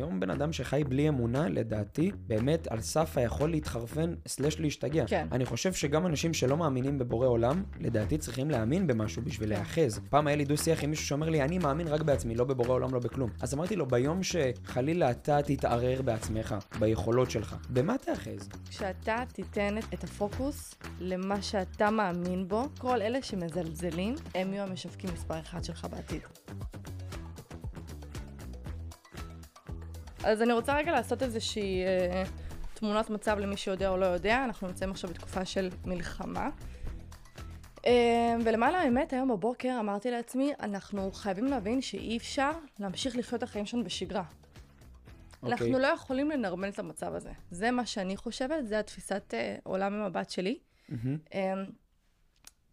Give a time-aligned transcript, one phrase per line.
[0.00, 5.04] היום בן אדם שחי בלי אמונה, לדעתי, באמת על סף היכול להתחרפן, סלש להשתגע.
[5.06, 5.26] כן.
[5.32, 9.54] אני חושב שגם אנשים שלא מאמינים בבורא עולם, לדעתי צריכים להאמין במשהו בשביל כן.
[9.54, 10.00] להיאחז.
[10.10, 12.94] פעם היה לי דו-שיח עם מישהו שאומר לי, אני מאמין רק בעצמי, לא בבורא עולם,
[12.94, 13.30] לא בכלום.
[13.40, 18.48] אז אמרתי לו, ביום שחלילה אתה תתערער בעצמך, ביכולות שלך, במה תיאחז?
[18.70, 25.10] כשאתה תיתן את- את הפוקוס למה שאתה מאמין בו, כל אלה שמזלזלים, הם יהיו המשווקים
[25.14, 26.20] מספר אחד שלך בעתיד.
[30.24, 32.22] אז אני רוצה רגע לעשות איזושהי אה,
[32.74, 34.44] תמונת מצב למי שיודע או לא יודע.
[34.44, 36.50] אנחנו נמצאים עכשיו בתקופה של מלחמה.
[37.86, 43.42] אה, ולמעלה האמת, היום בבוקר אמרתי לעצמי, אנחנו חייבים להבין שאי אפשר להמשיך לחיות את
[43.42, 44.24] החיים שלנו בשגרה.
[45.42, 45.80] אנחנו אוקיי.
[45.80, 47.30] לא יכולים לנרמל את המצב הזה.
[47.50, 50.58] זה מה שאני חושבת, זה התפיסת אה, עולם המבט שלי.
[50.88, 51.18] מהמם.
[51.34, 51.54] אה,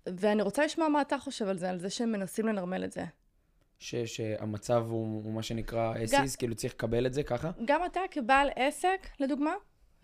[0.07, 3.05] ואני רוצה לשמוע מה אתה חושב על זה, על זה שהם מנסים לנרמל את זה.
[3.80, 7.52] ש- שהמצב הוא, הוא מה שנקרא אסיס, כאילו צריך לקבל את זה ככה?
[7.66, 9.53] גם אתה כבעל עסק, לדוגמה,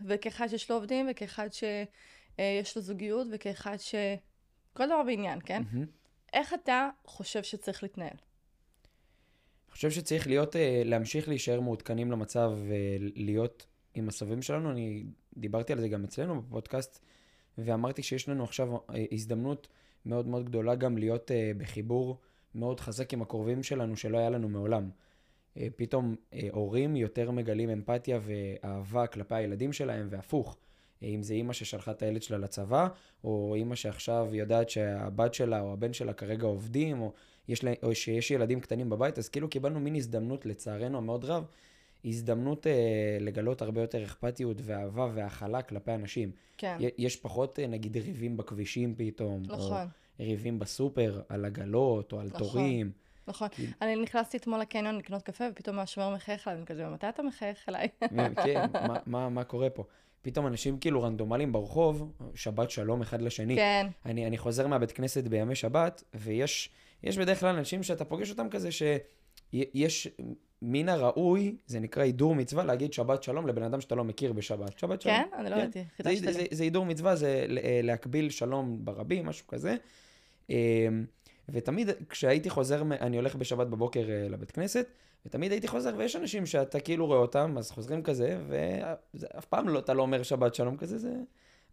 [0.08, 3.96] וכאחד שיש לו עובדים, וכאחד שיש לו זוגיות, וכאחד ש...
[4.74, 5.63] כל דבר בעניין, כן?
[5.71, 5.85] מהמם.
[6.34, 8.07] איך אתה חושב שצריך להתנהל?
[8.07, 14.71] אני חושב שצריך להיות, אה, להמשיך להישאר מעודכנים למצב ולהיות עם הסבים שלנו.
[14.71, 15.04] אני
[15.37, 16.99] דיברתי על זה גם אצלנו בפודקאסט,
[17.58, 19.68] ואמרתי שיש לנו עכשיו אה, הזדמנות
[20.05, 22.20] מאוד מאוד גדולה גם להיות אה, בחיבור
[22.55, 24.90] מאוד חזק עם הקרובים שלנו, שלא היה לנו מעולם.
[25.57, 30.57] אה, פתאום אה, הורים יותר מגלים אמפתיה ואהבה כלפי הילדים שלהם, והפוך.
[31.04, 32.87] אה, אם זה אימא ששלחה את הילד שלה לצבא,
[33.24, 37.13] או אימא שעכשיו יודעת שהבת שלה או הבן שלה כרגע עובדים, או,
[37.48, 41.46] יש לה, או שיש ילדים קטנים בבית, אז כאילו קיבלנו מין הזדמנות, לצערנו המאוד רב,
[42.05, 46.31] הזדמנות אה, לגלות הרבה יותר אכפתיות ואהבה והכלה כלפי אנשים.
[46.57, 49.77] כן, יש פחות, אה, נגיד, ריבים בכבישים פתאום, נכון, או
[50.19, 52.39] ריבים בסופר על עגלות, או על נכון.
[52.39, 52.91] תורים.
[53.27, 53.47] נכון.
[53.51, 57.23] כאילו- אני נכנסתי אתמול לקניון לקנות קפה, ופתאום השומר מחייך אליי, אני כזה, מתי אתה
[57.23, 57.87] מחייך אליי?
[58.43, 59.84] כן, מה, מה, מה קורה פה?
[60.21, 63.55] פתאום אנשים כאילו רנדומליים ברחוב, שבת שלום אחד לשני.
[63.55, 66.69] כן, אני, אני חוזר מהבית כנסת בימי שבת, ויש
[67.03, 70.07] יש בדרך כלל אנשים שאתה פוגש אותם כזה שיש
[70.62, 74.79] מן הראוי, זה נקרא הידור מצווה, להגיד שבת שלום לבן אדם שאתה לא מכיר בשבת.
[74.79, 75.16] שבת שלום.
[75.16, 75.28] כן?
[75.38, 75.62] אני לא כן.
[75.62, 76.34] ידעתי, זה, חידשת זה, לי.
[76.34, 77.46] זה, זה הידור מצווה, זה
[77.84, 79.75] להקביל שלום ברבים, משהו כזה.
[80.50, 80.88] אה,
[81.50, 84.88] ותמיד כשהייתי חוזר, אני הולך בשבת בבוקר אה, לבית כנסת,
[85.26, 89.80] ותמיד הייתי חוזר, ויש אנשים שאתה כאילו רואה אותם, אז חוזרים כזה, ואף פעם לא,
[89.80, 91.14] אתה לא אומר שבת שלום כזה, זה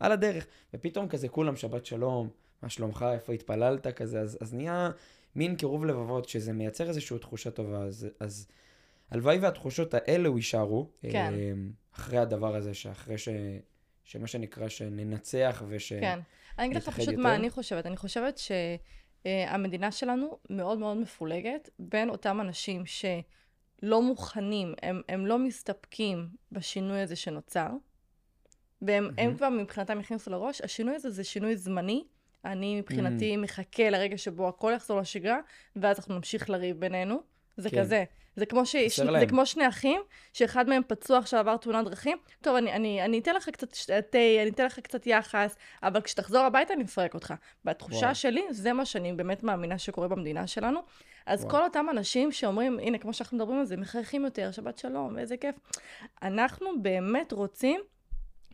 [0.00, 0.46] על הדרך.
[0.74, 2.28] ופתאום כזה כולם שבת שלום,
[2.62, 4.90] מה שלומך, איפה התפללת כזה, אז, אז נהיה
[5.36, 8.46] מין קירוב לבבות, שזה מייצר איזושהי תחושה טובה, אז, אז
[9.10, 11.32] הלוואי והתחושות האלו יישארו, כן.
[11.34, 11.52] אה,
[11.94, 13.28] אחרי הדבר הזה, שאחרי ש...
[14.04, 15.92] שמה שנקרא, שננצח וש...
[15.92, 16.20] כן.
[16.60, 17.22] אני אגיד לך פשוט יותר?
[17.22, 17.86] מה אני חושבת.
[17.86, 18.40] אני חושבת
[19.26, 27.00] שהמדינה שלנו מאוד מאוד מפולגת בין אותם אנשים שלא מוכנים, הם, הם לא מסתפקים בשינוי
[27.00, 27.68] הזה שנוצר,
[28.82, 29.36] והם הם מהמם.
[29.36, 32.04] כבר מבחינתם הכניסו לראש, השינוי הזה זה שינוי זמני.
[32.44, 35.38] אני מבחינתי מחכה לרגע שבו הכל יחזור לשגרה,
[35.76, 37.22] ואז אנחנו נמשיך לריב בינינו.
[37.56, 37.80] זה כן.
[37.80, 38.04] כזה.
[38.40, 38.76] זה כמו, ש...
[38.76, 39.26] חסר זה.
[39.26, 40.00] כמו שני אחים,
[40.32, 42.18] שאחד מהם פצוע עכשיו עבר תאונת דרכים.
[42.40, 46.00] טוב, אני, אני, אני אתן לך קצת ש- תה, אני אתן לך קצת יחס, אבל
[46.00, 47.34] כשתחזור הביתה אני מפרק אותך.
[47.64, 48.14] בתחושה וואו.
[48.14, 50.80] שלי, זה מה שאני באמת מאמינה שקורה במדינה שלנו.
[51.26, 51.50] אז וואו.
[51.50, 55.36] כל אותם אנשים שאומרים, הנה, כמו שאנחנו מדברים על זה, מחייכים יותר, שבת שלום, איזה
[55.36, 55.54] כיף.
[56.22, 57.80] אנחנו באמת רוצים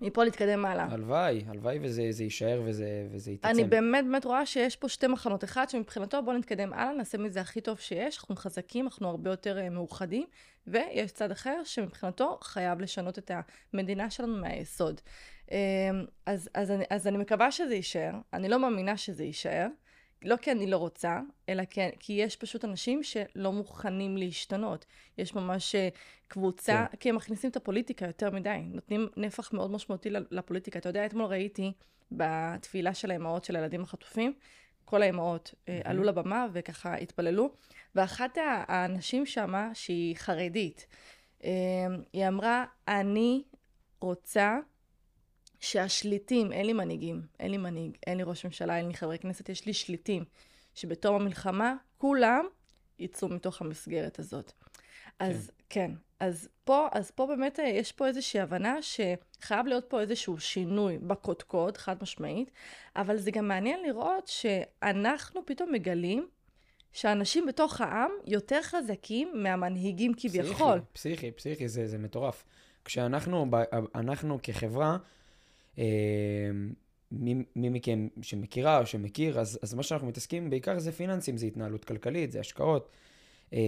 [0.01, 0.87] מפה להתקדם הלאה.
[0.91, 3.55] הלוואי, הלוואי וזה זה יישאר וזה, וזה יתעצם.
[3.55, 5.45] אני באמת באמת רואה שיש פה שתי מחנות.
[5.45, 9.59] אחד שמבחינתו בוא נתקדם הלאה, נעשה מזה הכי טוב שיש, אנחנו חזקים, אנחנו הרבה יותר
[9.59, 10.27] אה, מאוחדים,
[10.67, 13.31] ויש צד אחר שמבחינתו חייב לשנות את
[13.73, 15.01] המדינה שלנו מהיסוד.
[15.53, 15.57] אה,
[16.27, 19.67] אז, אז, אני, אז אני מקווה שזה יישאר, אני לא מאמינה שזה יישאר,
[20.23, 24.87] לא כי אני לא רוצה, אלא כי, כי יש פשוט אנשים שלא מוכנים להשתנות.
[25.19, 25.89] יש ממש אה,
[26.29, 26.97] קבוצה, כן.
[26.97, 30.79] כי הם מכניסים את הפוליטיקה יותר מדי, נותנים נפח מאוד משמעותי לפוליטיקה.
[30.79, 31.73] אתה יודע, אתמול ראיתי
[32.13, 34.33] בתפילה של האימהות של הילדים החטופים,
[34.85, 37.51] כל האימהות אה, עלו לבמה וככה התפללו,
[37.95, 38.39] ואחת
[38.69, 40.87] האנשים שמה, שהיא חרדית,
[41.45, 41.51] אה,
[42.13, 43.43] היא אמרה, אני
[44.01, 44.59] רוצה
[45.67, 49.49] שהשליטים, אין לי מנהיגים, אין לי מנהיג, אין לי ראש ממשלה, אין לי חברי כנסת,
[49.49, 50.25] יש לי שליטים,
[50.75, 52.45] שבתום המלחמה כולם
[52.99, 54.53] יצאו מתוך המסגרת הזאת.
[55.19, 55.91] אז כן,
[56.21, 60.99] אז פה, אז פה באמת אה, יש פה איזושהי הבנה שחייב להיות פה איזשהו שינוי
[60.99, 62.51] בקודקוד, חד משמעית,
[62.97, 66.29] אבל זה גם מעניין לראות שאנחנו פתאום מגלים
[66.93, 70.81] שאנשים בתוך העם יותר חזקים מהמנהיגים כביכול.
[70.93, 72.45] פסיכי, פסיכי, פסיכי, זה, זה מטורף.
[72.85, 73.65] כשאנחנו ב-
[73.95, 74.97] אנחנו כחברה, אה,
[77.13, 81.47] מי, מי מכם שמכירה או שמכיר, אז, אז מה שאנחנו מתעסקים בעיקר זה פיננסים, זה
[81.47, 82.91] התנהלות כלכלית, זה השקעות.
[83.53, 83.59] אה,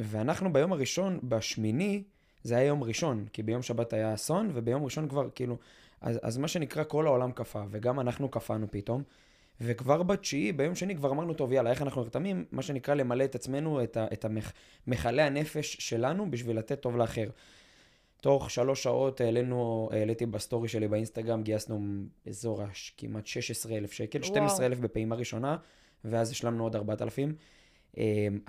[0.00, 2.02] ואנחנו ביום הראשון, בשמיני,
[2.42, 5.56] זה היה יום ראשון, כי ביום שבת היה אסון, וביום ראשון כבר, כאילו,
[6.00, 9.02] אז, אז מה שנקרא, כל העולם קפא, וגם אנחנו קפאנו פתאום.
[9.60, 12.44] וכבר בתשיעי, ביום שני, כבר אמרנו, טוב, יאללה, איך אנחנו נרתמים?
[12.52, 14.52] מה שנקרא, למלא את עצמנו, את, את המכ,
[14.86, 17.28] מכלי הנפש שלנו, בשביל לתת טוב לאחר.
[18.24, 21.80] תוך שלוש שעות העלינו, העליתי בסטורי שלי באינסטגרם, גייסנו
[22.28, 22.62] אזור
[22.96, 25.56] כמעט 16 אלף שקל, 12 אלף בפעימה ראשונה,
[26.04, 27.34] ואז השלמנו עוד 4,000.
[27.92, 27.98] אמ,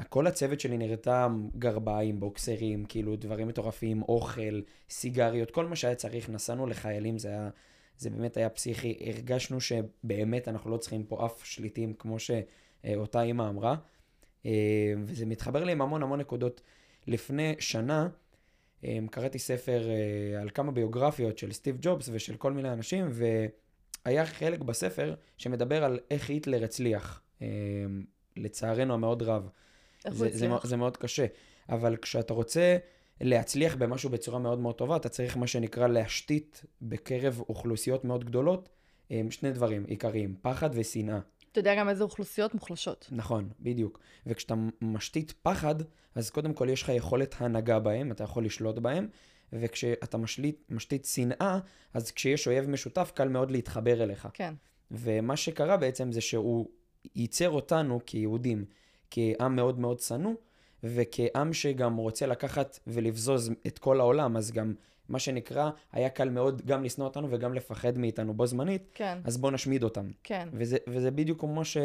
[0.10, 6.30] כל הצוות שלי נרתם, גרביים, בוקסרים, כאילו דברים מטורפים, אוכל, סיגריות, כל מה שהיה צריך,
[6.30, 7.50] נסענו לחיילים, זה היה,
[7.98, 8.98] זה באמת היה פסיכי.
[9.06, 13.76] הרגשנו שבאמת אנחנו לא צריכים פה אף שליטים, כמו שאותה אימא אמרה.
[14.44, 14.48] Um,
[15.06, 16.62] וזה מתחבר לי עם המון המון נקודות.
[17.08, 18.08] לפני שנה,
[19.12, 23.10] קראתי ספר uh, על כמה ביוגרפיות של סטיב ג'ובס ושל כל מיני אנשים,
[24.06, 27.22] והיה חלק בספר שמדבר על איך היטלר הצליח.
[27.40, 27.44] Um,
[28.38, 29.50] לצערנו המאוד רב.
[30.08, 31.26] זה, זה, זה מאוד קשה.
[31.70, 32.78] אבל כשאתה רוצה
[33.22, 38.70] להצליח במשהו בצורה מאוד מאוד טובה, אתה צריך מה שנקרא להשתית בקרב אוכלוסיות מאוד גדולות
[39.30, 41.20] שני דברים עיקריים, פחד ושנאה.
[41.56, 43.10] אתה יודע גם איזה אוכלוסיות מוחלשות.
[43.12, 44.00] נכון, בדיוק.
[44.26, 45.76] וכשאתה משתית פחד,
[46.16, 49.08] אז קודם כל יש לך יכולת הנהגה בהם, אתה יכול לשלוט בהם,
[49.54, 51.60] וכשאתה משליט, משתית שנאה,
[51.94, 54.28] אז כשיש אויב משותף, קל מאוד להתחבר אליך.
[54.34, 54.54] כן.
[54.92, 56.68] ומה שקרה בעצם זה שהוא
[57.16, 58.66] ייצר אותנו כיהודים,
[59.12, 60.34] כעם מאוד מאוד שנוא,
[60.84, 64.74] וכעם שגם רוצה לקחת ולבזוז את כל העולם, אז גם
[65.10, 69.18] מה שנקרא, היה קל מאוד גם לשנוא אותנו וגם לפחד מאיתנו בו זמנית, כן.
[69.24, 70.10] אז בואו נשמיד אותם.
[70.24, 70.50] כן.
[70.54, 71.78] וזה, וזה בדיוק כמו ש...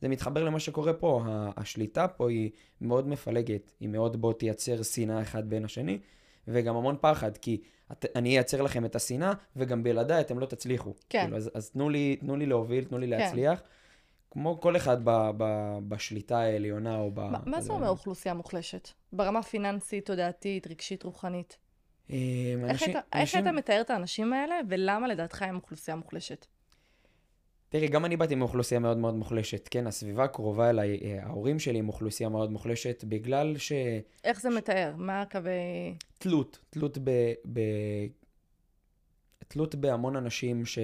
[0.00, 1.22] זה מתחבר למה שקורה פה,
[1.56, 5.98] השליטה פה היא מאוד מפלגת, היא מאוד בוא תייצר שנאה אחד בין השני,
[6.48, 7.60] וגם המון פחד, כי
[7.92, 10.94] את, אני אייצר לכם את השנאה, וגם בלעדיי אתם לא תצליחו.
[11.08, 11.22] כן.
[11.22, 13.58] כאילו, אז, אז תנו, לי, תנו לי להוביל, תנו לי להצליח.
[13.58, 13.66] כן.
[14.30, 15.44] כמו כל אחד ב, ב,
[15.88, 17.20] בשליטה העליונה או ב...
[17.46, 18.88] מה זה אומר אוכלוסייה מוחלשת?
[19.12, 21.58] ברמה פיננסית, תודעתית, רגשית, רוחנית?
[22.10, 23.38] אנשים, איך, אתה, אנשים...
[23.38, 26.46] איך אתה מתאר את האנשים האלה, ולמה לדעתך הם אוכלוסייה מוחלשת?
[27.68, 29.68] תראי, גם אני באתי מאוכלוסייה מאוד מאוד מוחלשת.
[29.70, 33.72] כן, הסביבה הקרובה אליי, ההורים שלי הם אוכלוסייה מאוד מוחלשת, בגלל ש...
[34.24, 34.94] איך זה מתאר?
[34.96, 35.50] מה הקווי...
[36.18, 37.10] תלות, תלות ב...
[37.52, 37.60] ב...
[39.48, 40.78] תלות בהמון אנשים, ש...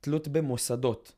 [0.00, 1.14] תלות במוסדות.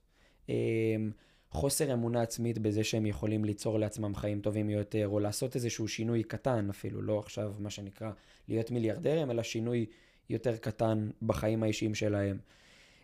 [1.50, 6.22] חוסר אמונה עצמית בזה שהם יכולים ליצור לעצמם חיים טובים יותר, או לעשות איזשהו שינוי
[6.22, 8.10] קטן אפילו, לא עכשיו מה שנקרא
[8.48, 9.86] להיות מיליארדרים, אלא שינוי
[10.30, 12.38] יותר קטן בחיים האישיים שלהם.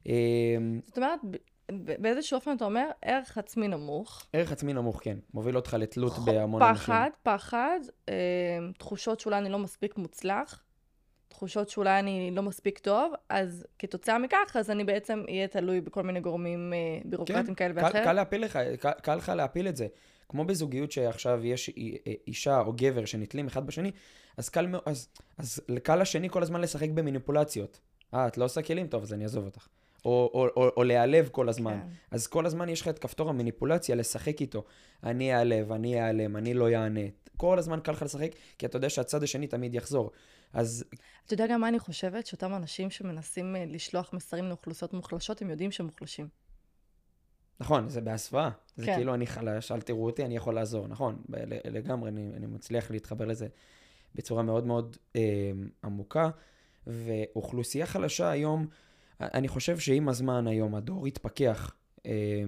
[0.06, 1.20] אמ, זאת אומרת,
[1.98, 4.26] באיזשהו אופן אתה אומר, ערך עצמי נמוך.
[4.32, 5.18] ערך עצמי נמוך, כן.
[5.34, 6.84] מוביל אותך לתלות בהמון אנשים.
[6.84, 8.14] פחד, פחד, אמ,
[8.78, 10.62] תחושות שאולי אני לא מספיק מוצלח.
[11.28, 16.02] תחושות שאולי אני לא מספיק טוב, אז כתוצאה מכך, אז אני בעצם אהיה תלוי בכל
[16.02, 18.04] מיני גורמים אה, בירוקרטיים כן, כאלה ואחרים.
[18.04, 19.86] קל להפיל לך, קל, קל לך להפיל את זה.
[20.28, 21.70] כמו בזוגיות שעכשיו יש
[22.26, 23.90] אישה או גבר שנתלים אחד בשני,
[24.36, 25.08] אז קל, אז,
[25.38, 27.80] אז קל לשני כל הזמן לשחק במניפולציות.
[28.14, 28.86] אה, את לא עושה כלים?
[28.86, 29.66] טוב, אז אני אעזוב אותך.
[30.04, 31.80] או, או, או, או להיעלב כל הזמן.
[31.80, 31.88] כן.
[32.10, 34.64] אז כל הזמן יש לך את כפתור המניפולציה לשחק איתו.
[35.04, 37.00] אני אעלב, אני אעלם, אני לא אענה.
[37.36, 40.10] כל הזמן קל לך לשחק, כי אתה יודע שהצד השני תמיד יחזור.
[40.52, 40.84] אז...
[41.26, 42.26] אתה יודע גם מה אני חושבת?
[42.26, 46.28] שאותם אנשים שמנסים אה, לשלוח מסרים לאוכלוסיות מוחלשות, הם יודעים שהם מוחלשים.
[47.60, 48.50] נכון, זה בהסוואה.
[48.50, 48.82] כן.
[48.82, 50.88] זה כאילו אני חלש, אל תראו אותי, אני יכול לעזור.
[50.88, 51.22] נכון,
[51.64, 53.46] לגמרי, אני, אני מצליח להתחבר לזה
[54.14, 55.50] בצורה מאוד מאוד אה,
[55.84, 56.30] עמוקה.
[56.86, 58.66] ואוכלוסייה חלשה היום,
[59.20, 61.74] אני חושב שעם הזמן היום הדור יתפכח.
[62.06, 62.44] אה,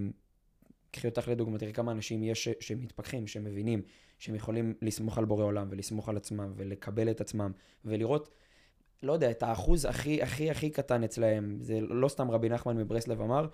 [0.91, 3.81] קחי אותך לדוגמה, תראי כמה אנשים יש שמתפכחים, שמבינים,
[4.19, 7.51] שהם יכולים לסמוך על בורא עולם ולסמוך על עצמם ולקבל את עצמם
[7.85, 8.29] ולראות,
[9.03, 11.57] לא יודע, את האחוז הכי הכי הכי קטן אצלהם.
[11.61, 13.47] זה לא סתם רבי נחמן מברסלב אמר,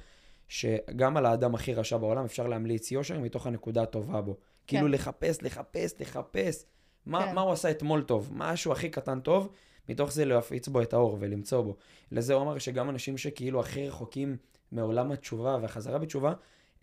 [0.48, 4.34] שגם על האדם הכי רשע בעולם אפשר להמליץ יושר מתוך הנקודה הטובה בו.
[4.34, 4.42] כן.
[4.68, 6.66] כאילו לחפש, לחפש, לחפש.
[7.06, 7.36] מה, כן.
[7.36, 8.32] מה הוא עשה אתמול טוב?
[8.34, 9.50] משהו הכי קטן טוב,
[9.90, 11.76] מתוך זה להפיץ בו את האור ולמצוא בו.
[12.12, 14.38] לזה הוא אמר שגם אנשים שכאילו הכי רחוקים
[14.72, 16.34] מעולם התשובה והחזרה בתשובה,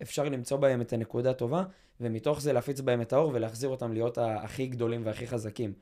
[0.03, 1.65] אפשר למצוא בהם את הנקודה הטובה,
[2.01, 5.73] ומתוך זה להפיץ בהם את האור ולהחזיר אותם להיות הכי גדולים והכי חזקים.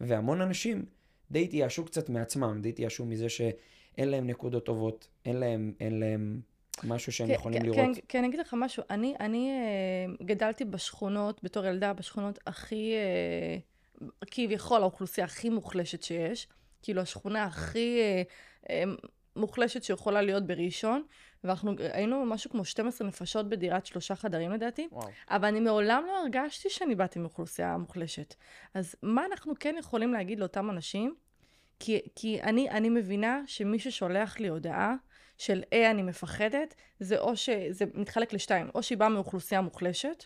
[0.00, 0.84] והמון אנשים
[1.30, 6.40] די התייאשו קצת מעצמם, די התייאשו מזה שאין להם נקודות טובות, אין להם, אין להם
[6.84, 7.76] משהו שהם יכולים לראות.
[7.76, 8.82] כן, כן, אני אגיד לך משהו.
[8.90, 9.50] אני, אני
[10.20, 12.94] uh, גדלתי בשכונות, בתור ילדה, בשכונות הכי,
[14.00, 16.48] uh, כביכול האוכלוסייה הכי מוחלשת שיש.
[16.82, 18.70] כאילו השכונה הכי uh, uh,
[19.36, 21.02] מוחלשת שיכולה להיות בראשון.
[21.44, 25.08] ואנחנו היינו משהו כמו 12 נפשות בדירת שלושה חדרים לדעתי, וואו.
[25.28, 28.34] אבל אני מעולם לא הרגשתי שאני באתי מאוכלוסייה מוחלשת.
[28.74, 31.14] אז מה אנחנו כן יכולים להגיד לאותם אנשים?
[31.78, 34.94] כי, כי אני, אני מבינה שמי ששולח לי הודעה
[35.38, 40.24] של אה, אני מפחדת, זה או שזה מתחלק לשתיים, או שהיא באה מאוכלוסייה מוחלשת,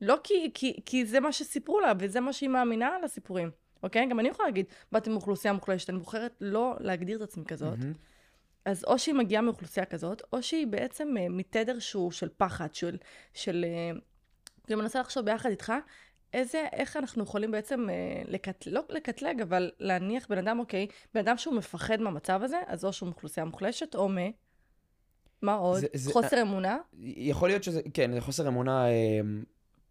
[0.00, 3.50] לא כי, כי, כי זה מה שסיפרו לה, וזה מה שהיא מאמינה על הסיפורים,
[3.82, 4.06] אוקיי?
[4.06, 7.78] גם אני יכולה להגיד, באתי מאוכלוסייה מוחלשת, אני בוחרת לא להגדיר את עצמי כזאת.
[7.78, 7.92] מהמם.
[8.64, 12.96] אז או שהיא מגיעה מאוכלוסייה כזאת, או שהיא בעצם אה, מתדר שהוא של פחד, של...
[13.34, 13.90] של אה,
[14.68, 15.72] אני מנסה לחשוב ביחד איתך,
[16.32, 17.94] איזה, איך אנחנו יכולים בעצם אה,
[18.26, 18.66] לקט...
[18.66, 22.92] לא לקטלג, אבל להניח בן אדם, אוקיי, בן אדם שהוא מפחד מהמצב הזה, אז או
[22.92, 24.16] שהוא מאוכלוסייה מוחלשת, או מ...
[25.42, 25.80] מה עוד?
[25.80, 26.78] זה- זה- חוסר אמונה?
[27.02, 28.84] יכול להיות שזה, כן, זה חוסר אמונה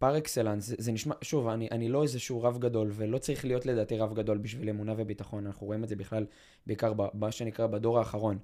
[0.00, 0.66] פר אקסלנס.
[0.66, 4.14] זה, זה נשמע, שוב, אני, אני לא איזשהו רב גדול, ולא צריך להיות לדעתי רב
[4.14, 5.46] גדול בשביל אמונה וביטחון.
[5.46, 6.26] אנחנו רואים את זה בכלל,
[6.66, 8.38] בעיקר במה שנקרא בדור האחרון.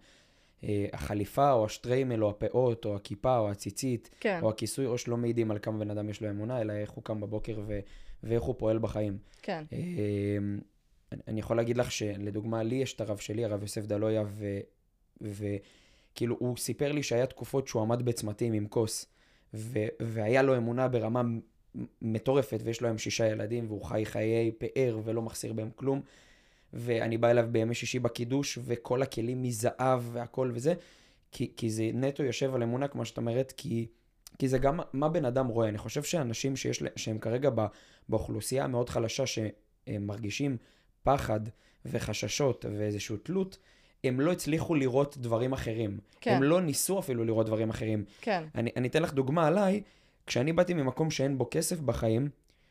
[0.64, 5.16] אה, החליפה, או השטריימל, או הפאות, או הכיפה, או הציצית, כן, או הכיסוי ראש לא
[5.16, 7.80] מעידים על כמה בן אדם יש לו אמונה, אלא איך הוא קם בבוקר ו,
[8.22, 9.18] ואיך הוא פועל בחיים.
[9.42, 9.78] כן, אה,
[11.28, 14.60] אני- יכול להגיד לך שלדוגמה, לי יש את הרב שלי, הרב יוסף דלויה, ו-
[15.20, 19.06] וכאילו, הוא סיפר לי שהיה תקופות שהוא עמד בצמתים עם כוס,
[19.54, 21.22] ו- והיה לו אמונה ברמה
[22.02, 26.00] מטורפת, ויש לו היום שישה ילדים, והוא חי חיי פאר ולא מחסיר בהם כלום.
[26.72, 30.74] ואני בא אליו בימי שישי בקידוש, וכל הכלים מזהב והכל וזה,
[31.32, 33.86] כי, כי זה נטו יושב על אמונה, כמו שאת אומרת, כי,
[34.38, 35.68] כי זה גם מה בן אדם רואה.
[35.68, 37.66] אני חושב שאנשים שיש, שהם כרגע ב,
[38.08, 40.56] באוכלוסייה המאוד חלשה, שהם מרגישים
[41.02, 41.40] פחד
[41.84, 43.58] וחששות ואיזושהי תלות,
[44.08, 45.98] הם לא הצליחו לראות דברים אחרים.
[46.20, 46.34] כן.
[46.34, 48.04] הם לא ניסו אפילו לראות דברים אחרים.
[48.20, 49.82] כן, אני, אני אתן לך דוגמה עליי,
[50.26, 52.28] כשאני באתי ממקום שאין בו כסף בחיים,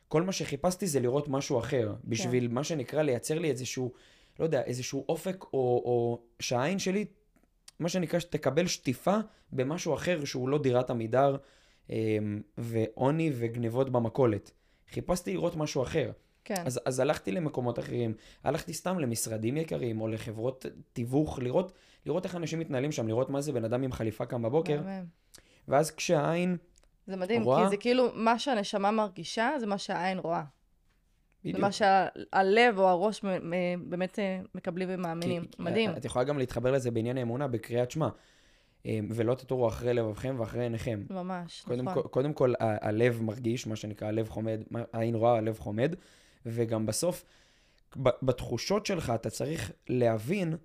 [0.07, 3.91] כל מה שחיפשתי זה לראות משהו אחר, בשביל מה שנקרא לייצר לי איזשהו,
[4.39, 7.05] לא יודע, איזשהו אופק, או, או שהעין שלי,
[7.79, 9.17] מה שנקרא, שתקבל שטיפה
[9.51, 11.37] במשהו אחר שהוא לא דירת עמידר,
[11.89, 14.51] אמ, ועוני וגנבות במכולת.
[14.91, 16.11] חיפשתי לראות משהו אחר.
[16.45, 21.71] כן, אז, אז הלכתי למקומות אחרים, הלכתי סתם למשרדים יקרים, או לחברות תיווך, לראות,
[22.05, 24.81] לראות איך אנשים מתנהלים שם, לראות מה זה בן אדם עם חליפה קם בבוקר.
[25.67, 26.57] ואז כשהעין,
[27.07, 27.63] זה מדהים, רואה?
[27.63, 30.43] כי זה כאילו, מה שהנשמה מרגישה, זה מה שהעין רואה.
[31.43, 31.59] זה בדיוק.
[31.59, 33.21] מה שהלב או הראש
[33.87, 35.45] באמת אה, מקבלים ומאמינים.
[35.45, 35.91] כי- מדהים.
[35.97, 38.09] את יכולה גם להתחבר לזה בעניין האמונה בקריאת שמע.
[38.85, 41.03] אה, ולא תטורו אחרי לבבכם ואחרי עיניכם.
[41.09, 42.03] ממש, קודם, נכון.
[42.03, 44.61] כל, קודם כל, הלב מרגיש, מה שנקרא, הלב חומד,
[44.93, 45.95] העין רואה, הלב חומד,
[46.45, 47.25] וגם בסוף,
[47.97, 50.55] בתחושות שלך אתה צריך להבין,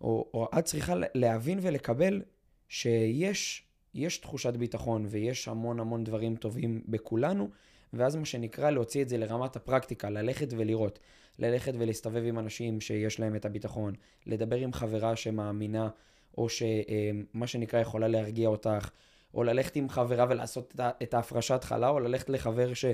[0.00, 2.22] או, או את צריכה להבין ולקבל
[2.68, 3.64] שיש
[3.94, 7.48] יש תחושת ביטחון ויש המון המון דברים טובים בכולנו,
[7.92, 10.98] ואז מה שנקרא להוציא את זה לרמת הפרקטיקה, ללכת ולראות,
[11.38, 13.94] ללכת ולהסתובב עם אנשים שיש להם את הביטחון,
[14.26, 15.88] לדבר עם חברה שמאמינה,
[16.38, 18.90] או שמה שנקרא יכולה להרגיע אותך,
[19.34, 22.84] או ללכת עם חברה ולעשות את ההפרשת חלה, או ללכת לחבר ש,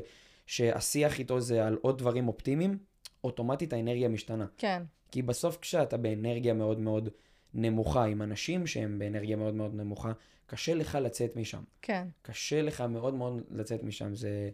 [0.49, 2.79] שהשיח איתו זה על עוד דברים אופטימיים,
[3.25, 4.47] אוטומטית האנרגיה משתנה.
[4.59, 7.09] כן, כי בסוף כשאתה באנרגיה מאוד מאוד
[7.55, 10.13] נמוכה, עם אנשים שהם באנרגיה מאוד מאוד נמוכה,
[10.47, 11.63] קשה לך לצאת משם.
[11.83, 12.09] כן.
[12.23, 14.15] קשה לך מאוד מאוד לצאת משם.
[14.15, 14.51] זה,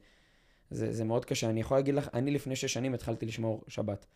[0.70, 1.50] זה, זה מאוד קשה.
[1.50, 4.06] אני יכול להגיד לך, אני לפני שש שנים התחלתי לשמור שבת.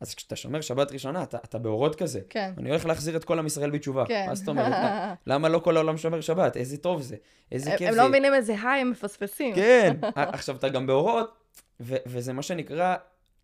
[0.00, 2.20] אז כשאתה שומר שבת ראשונה, אתה, אתה באורות כזה.
[2.28, 2.52] כן.
[2.58, 4.04] אני הולך להחזיר את כל עם ישראל בתשובה.
[4.06, 4.24] כן.
[4.28, 4.68] מה זאת אומרת?
[4.68, 6.56] מה, למה לא כל העולם שומר שבת?
[6.56, 7.16] איזה טוב זה.
[7.52, 8.00] איזה הם כיף הם זה.
[8.00, 9.54] לא מבינים איזה היי הם מפספסים.
[9.54, 9.96] כן.
[10.14, 11.36] עכשיו, אתה גם באורות,
[11.80, 12.96] ו- וזה מה שנקרא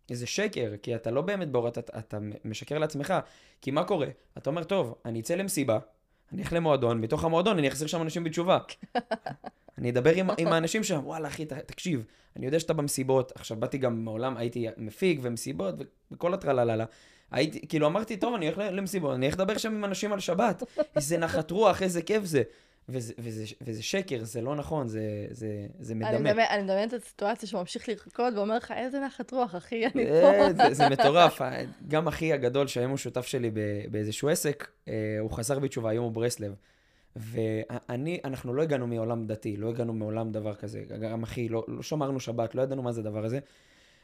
[0.09, 3.13] איזה שקר, כי אתה לא באמת באורות, אתה, אתה משקר לעצמך.
[3.61, 4.07] כי מה קורה?
[4.37, 5.79] אתה אומר, טוב, אני אצא למסיבה,
[6.33, 8.57] אני אלך למועדון, מתוך המועדון אני אחזיר שם אנשים בתשובה.
[9.77, 13.57] אני אדבר עם, עם האנשים שם, וואלה, אחי, ת, תקשיב, אני יודע שאתה במסיבות, עכשיו
[13.57, 15.75] באתי גם מעולם, הייתי מפיק ומסיבות
[16.11, 16.85] וכל הטרללה.
[17.31, 20.63] הייתי, כאילו אמרתי, טוב, אני הולך למסיבות, אני הולך לדבר שם עם אנשים על שבת.
[20.95, 22.43] איזה נחת רוח, איזה כיף זה.
[22.89, 25.01] וזה, וזה, וזה שקר, זה לא נכון, זה,
[25.31, 25.47] זה,
[25.79, 26.19] זה אני מדמה.
[26.19, 30.05] מדמיין- אני מדמיינת את הסיטואציה שהוא ממשיך לרקוד ואומר לך, איזה נחת רוח, אחי, אני
[30.11, 30.63] אה, פה.
[30.67, 31.41] זה, זה מטורף.
[31.87, 33.51] גם אחי הגדול, שהיום הוא שותף שלי
[33.91, 36.53] באיזשהו עסק, אה, הוא חזר בתשובה, היום הוא ברסלב.
[37.15, 40.83] ואני, אנחנו לא הגענו מעולם דתי, לא הגענו מעולם דבר כזה.
[41.01, 43.39] גם אחי, לא, לא שמרנו שבת, לא ידענו מה זה הדבר הזה.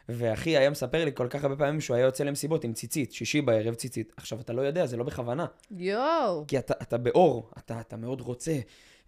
[0.10, 3.42] ואחי היה מספר לי כל כך הרבה פעמים שהוא היה יוצא למסיבות עם ציצית, שישי
[3.42, 4.14] בערב ציצית.
[4.18, 5.46] עכשיו, אתה לא יודע, זה לא בכוונה.
[5.72, 6.46] יואו.
[6.48, 8.60] כי אתה, אתה באור, אתה, אתה מאוד רוצה,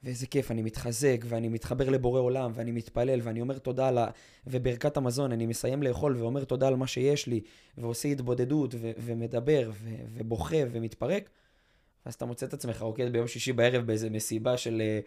[0.03, 4.07] ואיזה כיף, אני מתחזק, ואני מתחבר לבורא עולם, ואני מתפלל, ואני אומר תודה על ה...
[4.47, 7.41] וברכת המזון, אני מסיים לאכול ואומר תודה על מה שיש לי,
[7.77, 11.29] ועושה התבודדות, ו- ומדבר, ו- ובוכה, ומתפרק,
[12.05, 14.81] ואז אתה מוצא את עצמך רוקד ביום שישי בערב באיזה מסיבה של...
[14.81, 14.99] אה,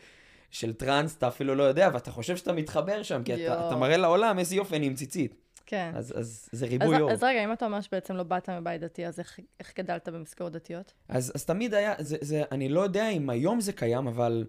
[0.51, 3.69] של טראנס, אתה אפילו לא יודע, ואתה חושב שאתה מתחבר שם, כי אתה.
[3.69, 5.35] אתה מראה לעולם איזה יופי אני עם ציצית.
[5.67, 5.93] כן.
[5.95, 7.11] אז, אז זה אז, ריבוי אור.
[7.13, 10.53] אז רגע, אם אתה ממש בעצם לא באת מבית דתי, אז איך, איך גדלת במסגרות
[10.53, 10.93] דתיות?
[11.09, 14.47] אז, אז תמיד היה, זה, זה, אני לא יודע אם היום זה קיים, אבל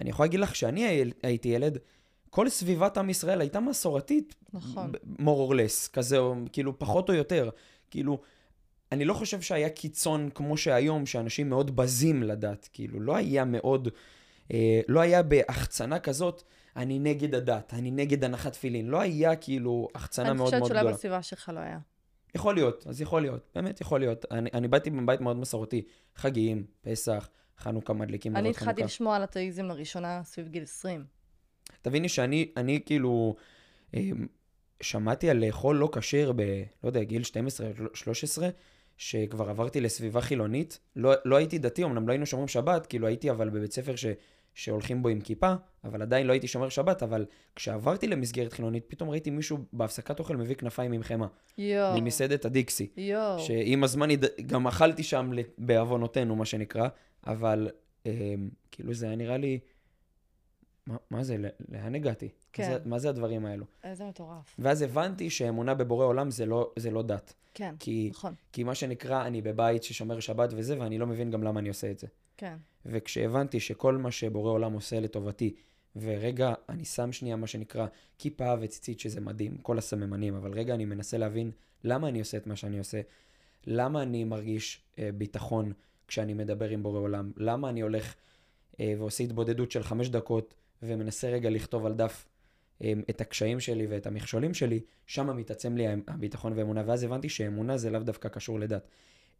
[0.00, 1.78] אני יכול להגיד לך שאני הי- הייתי ילד,
[2.30, 4.92] כל סביבת עם ישראל הייתה מסורתית, נכון.
[5.18, 6.18] more or less, כזה,
[6.52, 7.50] כאילו, פחות או יותר.
[7.90, 8.20] כאילו,
[8.92, 12.68] אני לא חושב שהיה קיצון כמו שהיום, שאנשים מאוד בזים לדת.
[12.72, 13.88] כאילו, לא היה מאוד,
[14.52, 16.42] אה, לא היה בהחצנה כזאת,
[16.76, 18.86] אני נגד הדת, אני נגד הנחת תפילין.
[18.86, 20.94] לא היה כאילו החצנה אני מאוד חושבת מאוד שאולי גדולה.
[20.96, 21.78] בסביבה שלך לא היה.
[22.34, 24.24] יכול להיות, אז יכול להיות, באמת יכול להיות.
[24.30, 25.82] אני, אני באתי מבית מאוד מסורתי,
[26.16, 27.28] חגים, פסח,
[27.58, 28.36] חנוכה מדליקים.
[28.36, 28.82] אני התחלתי.
[28.82, 31.04] לשמוע על אתאיזם לראשונה סביב גיל 20.
[31.82, 33.36] תביני שאני אני כאילו
[33.94, 34.26] אמ,
[34.80, 36.42] שמעתי על לאכול לא כשר ב...
[36.82, 38.42] לא יודע, גיל 12-13,
[38.98, 40.78] שכבר עברתי לסביבה חילונית.
[40.96, 44.06] לא, לא הייתי דתי, אמנם לא היינו שומרים שבת, כאילו הייתי אבל בבית ספר ש,
[44.54, 47.26] שהולכים בו עם כיפה, אבל עדיין לא הייתי שומר שבת, אבל
[47.56, 51.28] כשעברתי למסגרת חילונית, פתאום ראיתי מישהו בהפסקת אוכל מביא כנפיים עם חמאה.
[51.58, 52.00] יואו.
[52.00, 52.88] ממסעדת הדיקסי.
[52.96, 53.38] יואו.
[53.38, 54.08] שעם הזמן
[54.46, 56.88] גם אכלתי שם בעוונותינו, מה שנקרא,
[57.26, 57.68] אבל
[58.06, 59.58] אמ, כאילו זה היה נראה לי,
[60.88, 61.36] מה, מה זה,
[61.68, 62.28] לאן הגעתי?
[62.52, 62.62] כן.
[62.62, 63.64] מה, זה, מה זה הדברים האלו?
[63.84, 64.54] איזה מטורף.
[64.58, 67.34] ואז הבנתי שאמונה בבורא עולם זה לא, זה לא דת.
[67.54, 68.34] כן, כי, נכון.
[68.52, 71.90] כי מה שנקרא, אני בבית ששומר שבת וזה, ואני לא מבין גם למה אני עושה
[71.90, 72.06] את זה.
[72.36, 72.56] כן.
[72.86, 75.54] וכשהבנתי שכל מה שבורא עולם עושה לטובתי,
[75.96, 77.86] ורגע, אני שם שנייה מה שנקרא
[78.18, 81.50] כיפה וציצית, שזה מדהים, כל הסממנים, אבל רגע, אני מנסה להבין
[81.84, 83.00] למה אני עושה את מה שאני עושה,
[83.66, 85.72] למה אני מרגיש אה, ביטחון
[86.08, 88.14] כשאני מדבר עם בורא עולם, למה אני הולך
[88.80, 92.28] אה, ועושה התבודדות של חמש דקות, ומנסה רגע לכתוב על דף
[92.82, 97.76] אה, את הקשיים שלי ואת המכשולים שלי, שם מתעצם לי הביטחון ואמונה, ואז הבנתי שאמונה
[97.76, 98.88] זה לאו דווקא קשור לדת.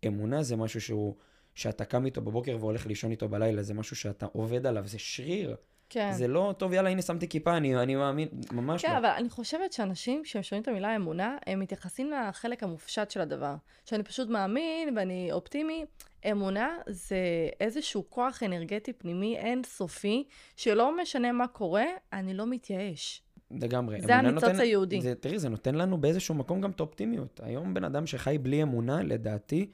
[0.07, 1.15] אמונה זה משהו שהוא...
[1.59, 5.57] שאתה קם איתו בבוקר והולך לישון איתו בלילה, זה משהו שאתה עובד עליו, זה שריר.
[5.91, 6.13] כן.
[6.13, 8.99] זה לא, טוב, יאללה, הנה שמתי כיפה, אני, אני מאמין, ממש כן, לא.
[8.99, 13.55] אבל אני חושבת שאנשים, כשהם שומעים את המילה אמונה, הם מתייחסים לחלק המופשט של הדבר.
[13.85, 15.85] שאני פשוט מאמין ואני אופטימי.
[16.31, 17.17] אמונה זה
[17.61, 20.25] איזשהו כוח אנרגטי פנימי אינסופי,
[20.57, 23.23] שלא משנה מה קורה, אני לא מתייאש.
[23.51, 24.01] לגמרי.
[24.01, 25.01] זה הניצוץ נותן- היהודי.
[25.01, 27.41] זה, תראי, זה נותן לנו באיזשהו מקום גם את האופטימיות.
[27.45, 29.71] היום בן אדם שחי בלי אמונה, לדעתי,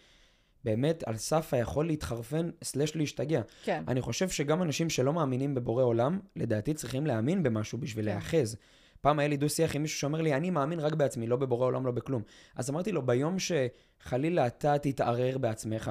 [0.64, 3.42] באמת על סף היכול להתחרפן, סלש להשתגע.
[3.64, 3.84] כן.
[3.88, 8.10] אני חושב שגם אנשים שלא מאמינים בבורא עולם, לדעתי צריכים להאמין במשהו בשביל כן.
[8.10, 8.56] להיאחז.
[9.00, 11.86] פעם היה לי דו-שיח עם מישהו שאומר לי, אני מאמין רק בעצמי, לא בבורא עולם,
[11.86, 12.22] לא בכלום.
[12.56, 15.90] אז אמרתי לו, ביום שחלילה אתה תתערער בעצמך,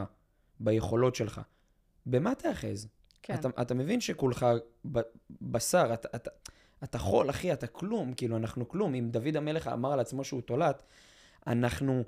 [0.59, 1.41] ביכולות שלך,
[2.05, 2.87] במה תיאחז?
[3.21, 3.33] כן.
[3.33, 4.45] אתה, אתה מבין שכולך
[4.91, 4.99] ב,
[5.41, 6.29] בשר, אתה, אתה,
[6.83, 8.95] אתה חול, אחי, אתה כלום, כאילו, אנחנו כלום.
[8.95, 10.83] אם דוד המלך אמר על עצמו שהוא תולעת,
[11.47, 12.03] אנחנו,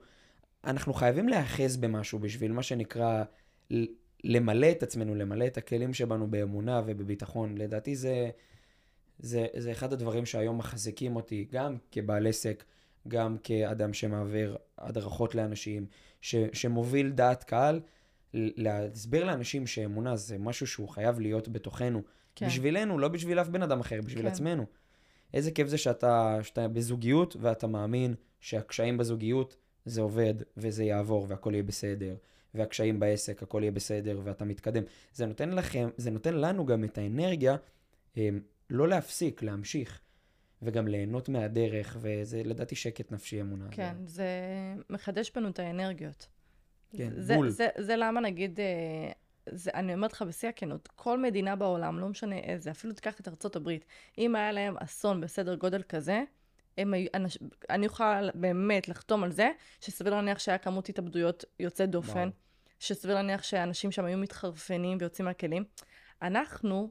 [0.65, 3.23] אנחנו חייבים להיאחז במשהו בשביל מה שנקרא
[4.23, 7.57] למלא את עצמנו, למלא את הכלים שבנו באמונה ובביטחון.
[7.57, 8.29] לדעתי זה,
[9.19, 12.63] זה, זה אחד הדברים שהיום מחזיקים אותי, גם כבעל עסק,
[13.07, 15.85] גם כאדם שמעביר הדרכות לאנשים,
[16.21, 17.79] ש, שמוביל דעת קהל,
[18.33, 22.01] להסביר לאנשים שאמונה זה משהו שהוא חייב להיות בתוכנו.
[22.35, 22.47] כן.
[22.47, 24.27] בשבילנו, לא בשביל אף בן אדם אחר, בשביל כן.
[24.27, 24.65] עצמנו.
[25.33, 31.53] איזה כיף זה שאתה, שאתה בזוגיות ואתה מאמין שהקשיים בזוגיות זה עובד וזה יעבור והכל
[31.53, 32.15] יהיה בסדר,
[32.53, 34.83] והקשיים בעסק הכל יהיה בסדר ואתה מתקדם.
[35.13, 37.55] זה נותן לכם, זה נותן לנו גם את האנרגיה
[38.15, 40.01] הם, לא להפסיק, להמשיך,
[40.61, 43.65] וגם ליהנות מהדרך, וזה לדעתי שקט נפשי אמונה.
[43.71, 44.25] כן, זה
[44.89, 46.27] מחדש בנו את האנרגיות.
[46.97, 47.49] כן, זה, בול.
[47.49, 49.11] זה, זה למה נגיד, אה,
[49.49, 53.27] זה, אני אומרת לך בשיא הכנות, כל מדינה בעולם, לא משנה איזה, אפילו תיקח את
[53.27, 53.85] ארצות הברית,
[54.17, 56.23] אם היה להם אסון בסדר גודל כזה,
[56.77, 57.37] הם היו, אנש,
[57.69, 62.29] אני יכולה באמת לחתום על זה, שסביר להניח שהיה כמות התאבדויות יוצאת דופן, וואו.
[62.79, 65.63] שסביר להניח שאנשים שם היו מתחרפנים ויוצאים מהכלים.
[66.21, 66.89] אנחנו,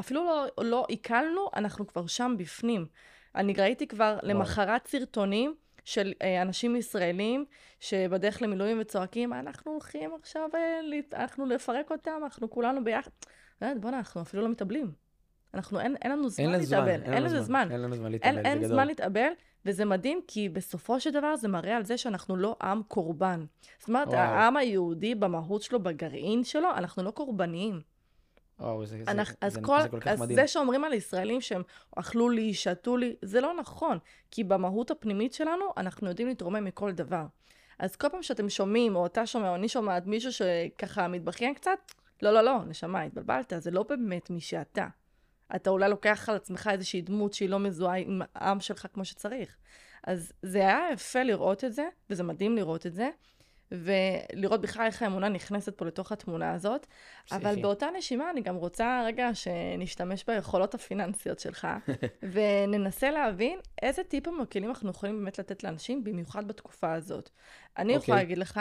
[0.00, 2.86] אפילו לא, לא עיכלנו, אנחנו כבר שם בפנים.
[3.34, 5.54] אני ראיתי כבר למחרת סרטונים
[5.84, 7.44] של אה, אנשים ישראלים
[7.80, 10.80] שבדרך למילואים וצועקים, אנחנו הולכים עכשיו, אה,
[11.12, 13.10] אנחנו לפרק אותם, אנחנו כולנו ביחד.
[13.62, 14.92] אומרת, בוא'נה, אנחנו אפילו לא מתאבלים.
[15.54, 17.68] אנחנו, אין, אין לנו זמן אין להתאבל, אין לזה זמן.
[17.70, 18.68] אין לנו זמן אין, להתאבל, זה אין גדול.
[18.68, 19.28] זמן להתאבל,
[19.66, 23.44] וזה מדהים, כי בסופו של דבר זה מראה על זה שאנחנו לא עם קורבן.
[23.78, 24.18] זאת אומרת, וואו.
[24.18, 27.80] העם היהודי במהות שלו, בגרעין שלו, אנחנו לא קורבניים.
[28.60, 30.36] וואו, זה, זה, אנחנו, אז, זה, כל, זה כל כך אז מדהים.
[30.36, 31.62] זה שאומרים על ישראלים שהם
[31.96, 33.98] אכלו לי, שתו לי, זה לא נכון,
[34.30, 37.26] כי במהות הפנימית שלנו, אנחנו יודעים להתרומם מכל דבר.
[37.78, 41.78] אז כל פעם שאתם שומעים, או אתה שומע, או אני שומעת מישהו שככה מתבכיין קצת,
[42.22, 44.86] לא, לא, לא, נשמה, התבלבלת, זה לא באמת מי שאתה.
[45.56, 49.56] אתה אולי לוקח על עצמך איזושהי דמות שהיא לא מזוהה עם העם שלך כמו שצריך.
[50.04, 53.10] אז זה היה יפה לראות את זה, וזה מדהים לראות את זה,
[53.72, 56.86] ולראות בכלל איך האמונה נכנסת פה לתוך התמונה הזאת.
[57.32, 57.62] אבל פסיכי.
[57.62, 61.68] באותה נשימה אני גם רוצה רגע שנשתמש ביכולות הפיננסיות שלך,
[62.32, 67.30] וננסה להבין איזה טיפים או כלים אנחנו יכולים באמת לתת לאנשים, במיוחד בתקופה הזאת.
[67.78, 68.24] אני יכולה אוקיי.
[68.24, 68.60] להגיד לך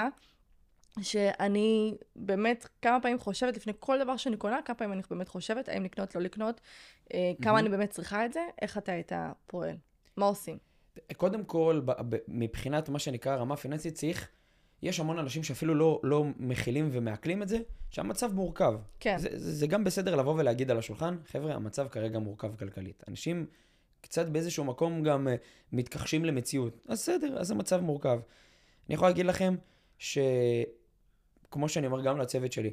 [1.01, 5.69] שאני באמת כמה פעמים חושבת, לפני כל דבר שאני קונה, כמה פעמים אני באמת חושבת,
[5.69, 6.61] האם לקנות, לא לקנות,
[7.13, 9.11] אה, כמה אני באמת צריכה את זה, איך אתה היית
[9.47, 9.75] פועל,
[10.17, 10.57] מה עושים?
[11.17, 11.81] קודם כל,
[12.27, 14.29] מבחינת מה שנקרא רמה פיננסית, צריך,
[14.81, 18.73] יש המון אנשים שאפילו לא, לא מכילים ומעכלים את זה, שהמצב מורכב.
[18.99, 23.03] כן, זה, זה, זה גם בסדר לבוא ולהגיד על השולחן, חבר'ה, המצב כרגע מורכב כלכלית.
[23.07, 23.45] אנשים
[24.01, 25.31] קצת באיזשהו מקום גם uh,
[25.71, 26.79] מתכחשים למציאות.
[26.87, 28.19] אז בסדר, אז המצב מורכב.
[28.87, 29.55] אני יכול להגיד לכם
[31.51, 32.71] שכמו שאני אומר גם לצוות שלי,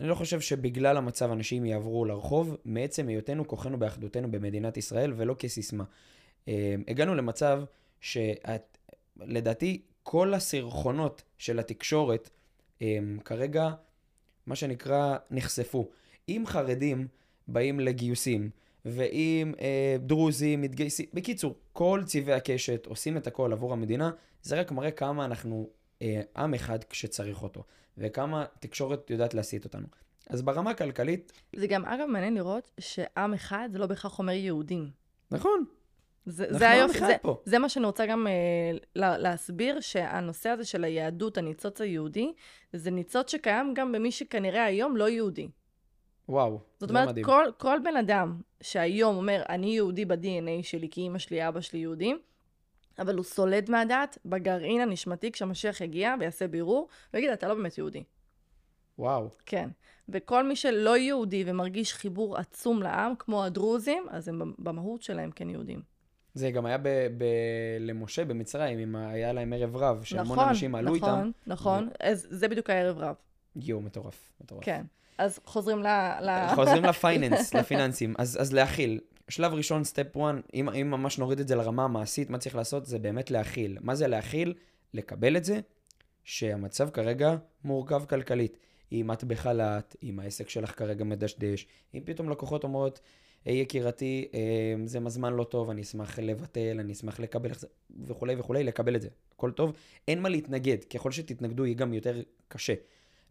[0.00, 5.36] אני לא חושב שבגלל המצב אנשים יעברו לרחוב, מעצם היותנו כוחנו באחדותנו במדינת ישראל, ולא
[5.38, 5.84] כסיסמה.
[6.48, 7.62] אה, הגענו למצב
[8.00, 12.30] שלדעתי כל הסרחונות של התקשורת
[12.80, 13.70] הם כרגע,
[14.46, 15.88] מה שנקרא, נחשפו.
[16.28, 17.08] אם חרדים
[17.48, 18.50] באים לגיוסים,
[18.84, 24.10] ואם אה, דרוזים מתגייסים, בקיצור, כל צבעי הקשת עושים את הכל עבור המדינה,
[24.42, 25.68] זה רק מראה כמה אנחנו
[26.02, 27.64] אה, עם אחד כשצריך אותו,
[27.98, 29.86] וכמה תקשורת יודעת להסיט אותנו.
[30.30, 31.32] אז ברמה הכלכלית...
[31.56, 34.90] זה גם, אגב, מעניין לראות שעם אחד זה לא בהכרח אומר יהודים.
[35.30, 35.64] נכון.
[36.26, 37.42] זה, זה היופי, זה, פה.
[37.44, 38.26] זה מה שאני רוצה גם
[38.94, 42.32] לה, להסביר, שהנושא הזה של היהדות, הניצוץ היהודי,
[42.72, 45.48] זה ניצוץ שקיים גם במי שכנראה היום לא יהודי.
[46.28, 47.26] וואו, זאת אומרת, מדהים.
[47.26, 51.78] כל, כל בן אדם שהיום אומר, אני יהודי ב-DNA שלי, כי אימא שלי, אבא שלי
[51.78, 52.18] יהודים,
[52.98, 58.02] אבל הוא סולד מהדת בגרעין הנשמתי כשהמשיח יגיע ויעשה בירור, ויגיד, אתה לא באמת יהודי.
[58.98, 59.28] וואו.
[59.46, 59.68] כן.
[60.08, 65.50] וכל מי שלא יהודי ומרגיש חיבור עצום לעם, כמו הדרוזים, אז הם במהות שלהם כן
[65.50, 65.82] יהודים.
[66.34, 67.24] זה גם היה ב- ב-
[67.80, 71.30] למשה במצרים, עם ה- היה להם ערב רב, שהמון נכון, אנשים עלו נכון, איתם.
[71.46, 72.10] נכון, נכון, ו...
[72.10, 73.14] אז זה בדיוק הערב רב.
[73.56, 74.64] יואו, מטורף, מטורף.
[74.64, 74.82] כן,
[75.18, 75.86] אז חוזרים ל...
[76.20, 76.54] ל...
[76.54, 78.14] חוזרים לפייננס, לפיננסים.
[78.18, 79.00] אז, אז להכיל.
[79.32, 82.86] שלב ראשון, סטפ 1, אם, אם ממש נוריד את זה לרמה המעשית, מה צריך לעשות
[82.86, 83.78] זה באמת להכיל.
[83.80, 84.54] מה זה להכיל?
[84.94, 85.60] לקבל את זה
[86.24, 88.58] שהמצב כרגע מורכב כלכלית.
[88.92, 93.00] אם את בחל"ת, אם העסק שלך כרגע מדשדש, אם פתאום לקוחות אומרות,
[93.44, 97.50] היי יקירתי, אה, זה מזמן לא טוב, אני אשמח לבטל, אני אשמח לקבל
[98.04, 99.08] וכולי וכולי, לקבל את זה.
[99.34, 99.72] הכל טוב,
[100.08, 102.74] אין מה להתנגד, ככל שתתנגדו יהיה גם יותר קשה.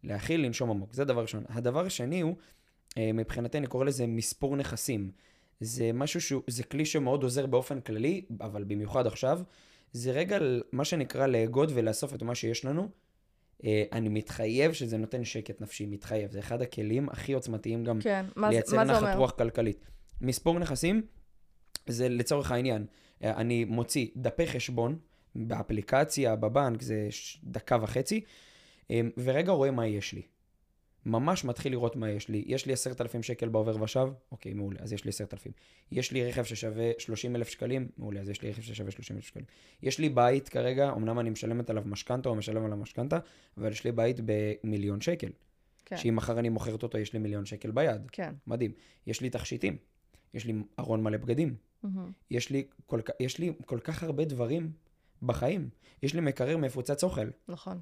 [0.04, 1.44] להכיל, לנשום עמוק, זה דבר ראשון.
[1.50, 2.36] הדבר השני הוא,
[2.98, 5.12] אה, מבחינתי אני קורא לזה מספור נכסים.
[5.62, 9.42] זה משהו שהוא, זה כלי שמאוד עוזר באופן כללי, אבל במיוחד עכשיו.
[9.94, 10.38] זה רגע,
[10.72, 12.90] מה שנקרא, לאגוד ולאסוף את מה שיש לנו.
[13.64, 16.32] אה, אני מתחייב שזה נותן שקט נפשי, מתחייב.
[16.32, 19.86] זה אחד הכלים הכי עוצמתיים גם כן, לייצר נחת רוח כלכלית.
[20.22, 21.02] מספור נכסים
[21.88, 22.86] זה לצורך העניין,
[23.24, 24.98] אה, אני מוציא דפי חשבון
[25.36, 27.08] באפליקציה, בבנק, זה
[27.44, 28.22] דקה וחצי,
[28.92, 30.22] אה, ורגע רואה מה יש לי.
[31.06, 32.44] ממש מתחיל לראות מה יש לי.
[32.48, 34.08] יש לי עשרת אלפים שקל בעובר ושב?
[34.32, 35.52] אוקיי, מעולה, אז יש לי עשרת אלפים.
[35.92, 37.88] יש לי רכב ששווה שלושים אלף שקלים?
[37.98, 39.46] מעולה, אז יש לי רכב ששווה שלושים אלף שקלים.
[39.84, 43.20] יש לי בית כרגע, אמנם אני משלמת עליו משכנתה או משלם עליו משכנתה,
[43.58, 45.30] אבל יש לי בית במיליון שקל.
[45.86, 45.98] כן.
[45.98, 48.02] שאם מחר אני מוכרת אותו, יש לי מיליון שקל ביד.
[48.12, 48.34] כן.
[48.48, 48.72] מדהים.
[49.08, 49.78] יש לי תכשיטים.
[50.34, 51.56] יש לי ארון מלא בגדים.
[51.56, 51.88] Mm-hmm.
[52.32, 54.72] יש, לי כל, יש לי כל כך הרבה דברים
[55.24, 55.70] בחיים.
[56.04, 57.28] יש לי מקרר מפוצץ אוכל.
[57.48, 57.80] נכון.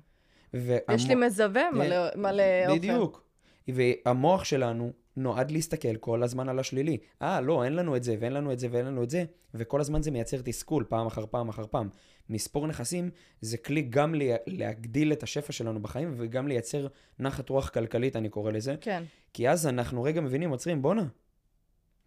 [0.54, 0.96] והמ...
[0.96, 2.78] יש לי מזווה מלא, מלא אוכל.
[2.78, 3.30] בדיוק.
[3.68, 6.98] והמוח שלנו נועד להסתכל כל הזמן על השלילי.
[7.22, 9.82] אה, לא, אין לנו את זה, ואין לנו את זה, ואין לנו את זה, וכל
[9.82, 11.90] הזמן זה מייצר תסכול, פעם אחר פעם אחר פעם.
[12.30, 13.10] מספור נכסים
[13.42, 16.88] זה כלי גם לה, להגדיל את השפע שלנו בחיים, וגם לייצר
[17.20, 18.76] נחת רוח כלכלית, אני קורא לזה.
[18.82, 19.04] כן.
[19.34, 21.06] כי אז אנחנו רגע מבינים, עוצרים, בואנה,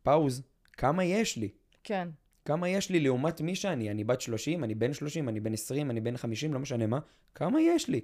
[0.03, 1.49] פאוז, כמה יש לי?
[1.85, 2.09] כן.
[2.45, 3.91] כמה יש לי לעומת מי שאני?
[3.91, 6.99] אני בת 30, אני בן 30, אני בן 20, אני בן 50, לא משנה מה.
[7.35, 8.01] כמה יש לי?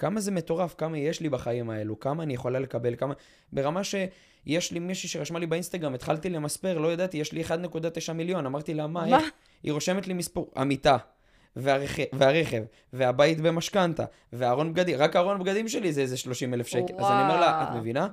[0.00, 3.14] כמה זה מטורף, כמה יש לי בחיים האלו, כמה אני יכולה לקבל, כמה...
[3.52, 8.46] ברמה שיש לי מישהי שרשמה לי באינסטגרם, התחלתי למספר, לא ידעתי, יש לי 1.9 מיליון,
[8.46, 9.18] אמרתי לה, מה, מה?
[9.18, 9.30] איך?
[9.62, 10.96] היא רושמת לי מספור, המיטה,
[11.56, 16.94] והרכב, והרכב והבית במשכנתה, והארון בגדים, רק הארון בגדים שלי זה איזה 30 אלף שקל.
[16.94, 17.06] וואו.
[17.06, 18.08] אז אני אומר לה, את מבינה?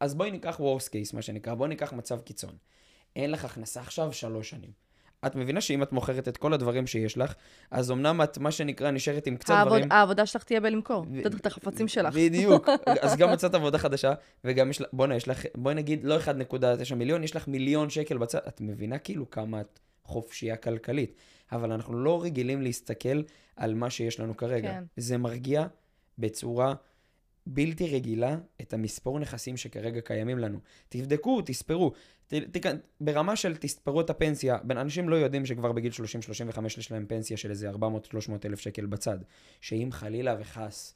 [0.00, 2.52] אז בואי ניקח worst case, מה שנקרא, בואי ניקח מצב קיצון.
[3.16, 4.87] אין לך הכנסה עכשיו שלוש שנים.
[5.26, 7.34] את מבינה שאם את מוכרת את כל הדברים שיש לך,
[7.70, 9.92] אז אמנם את, מה שנקרא, נשארת עם קצת העבוד, דברים...
[9.92, 11.26] העבודה שלך תהיה בלמכור, ו...
[11.26, 12.14] את החפצים שלך.
[12.14, 12.68] בדיוק.
[13.02, 14.12] אז גם מצאת עבודה חדשה,
[14.44, 18.18] וגם יש לך, בוא'נה, יש לך, בואי נגיד, לא 1.9 מיליון, יש לך מיליון שקל
[18.18, 18.38] בצד.
[18.48, 21.14] את מבינה כאילו כמה את חופשייה כלכלית.
[21.52, 23.22] אבל אנחנו לא רגילים להסתכל
[23.56, 24.72] על מה שיש לנו כרגע.
[24.72, 24.84] כן.
[24.96, 25.66] זה מרגיע
[26.18, 26.74] בצורה
[27.46, 30.58] בלתי רגילה את המספור נכסים שכרגע קיימים לנו.
[30.88, 31.92] תבדקו, תספרו.
[33.00, 37.36] ברמה של תספרו את הפנסיה, בין אנשים לא יודעים שכבר בגיל 30-35 יש להם פנסיה
[37.36, 37.74] של איזה 400-300
[38.44, 39.18] אלף שקל בצד.
[39.60, 40.94] שאם חלילה וחס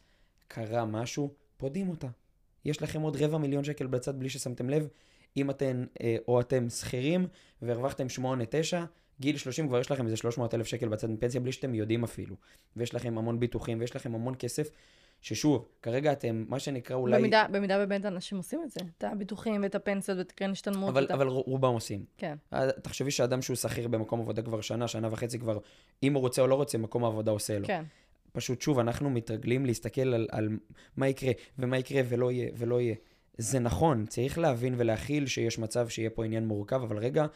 [0.48, 2.08] קרה משהו, פודים אותה.
[2.64, 4.88] יש לכם עוד רבע מיליון שקל בצד בלי ששמתם לב.
[5.36, 7.26] אם אתן אה, או אתם שכירים
[7.62, 8.20] והרווחתם 8-9,
[9.20, 12.36] גיל 30 כבר יש לכם איזה 300 אלף שקל בצד מפנסיה בלי שאתם יודעים אפילו.
[12.76, 14.70] ויש לכם המון ביטוחים ויש לכם המון כסף
[15.22, 17.18] ששוב, כרגע אתם, מה שנקרא אולי...
[17.18, 20.88] במידה, במידה באמת אנשים עושים את זה, את הביטוחים ואת הפנסיות ואת קרן השתלמות.
[20.88, 22.04] אבל, אבל רובם עושים.
[22.16, 22.36] כן.
[22.52, 25.58] אה, תחשבי שאדם שהוא שכיר במקום עבודה כבר שנה, שנה וחצי כבר,
[26.02, 27.66] אם הוא רוצה או לא רוצה, מקום העבודה עושה לו.
[27.66, 27.84] כן.
[28.32, 30.48] פשוט שוב, אנחנו מתרגלים להסתכל על, על
[30.96, 32.94] מה יקרה, ומה יקרה ולא יהיה, ולא יהיה.
[33.38, 37.26] זה נכון, צריך להבין ולהכיל שיש מצב שיהיה פה עניין מורכב, אבל רגע,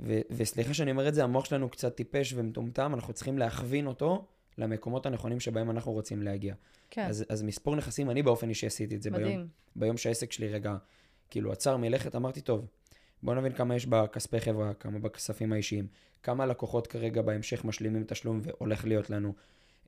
[0.00, 4.26] ו- וסליחה שאני אומר את זה, המוח שלנו קצת טיפש ומטומטם, אנחנו צריכים להכווין אותו
[4.58, 6.54] למקומות הנכונים שבהם אנחנו רוצים להגיע.
[6.90, 9.48] כן, אז, אז מספור נכסים, אני באופן אישי עשיתי את זה ביום, מדהים.
[9.76, 10.76] ביום שהעסק שלי רגע,
[11.30, 12.66] כאילו, עצר מלכת, אמרתי, טוב,
[13.22, 15.86] בוא נבין כמה יש בכספי חברה, כמה בכספים האישיים,
[16.22, 19.34] כמה לקוחות כרגע בהמשך משלימים תשלום והולך להיות לנו,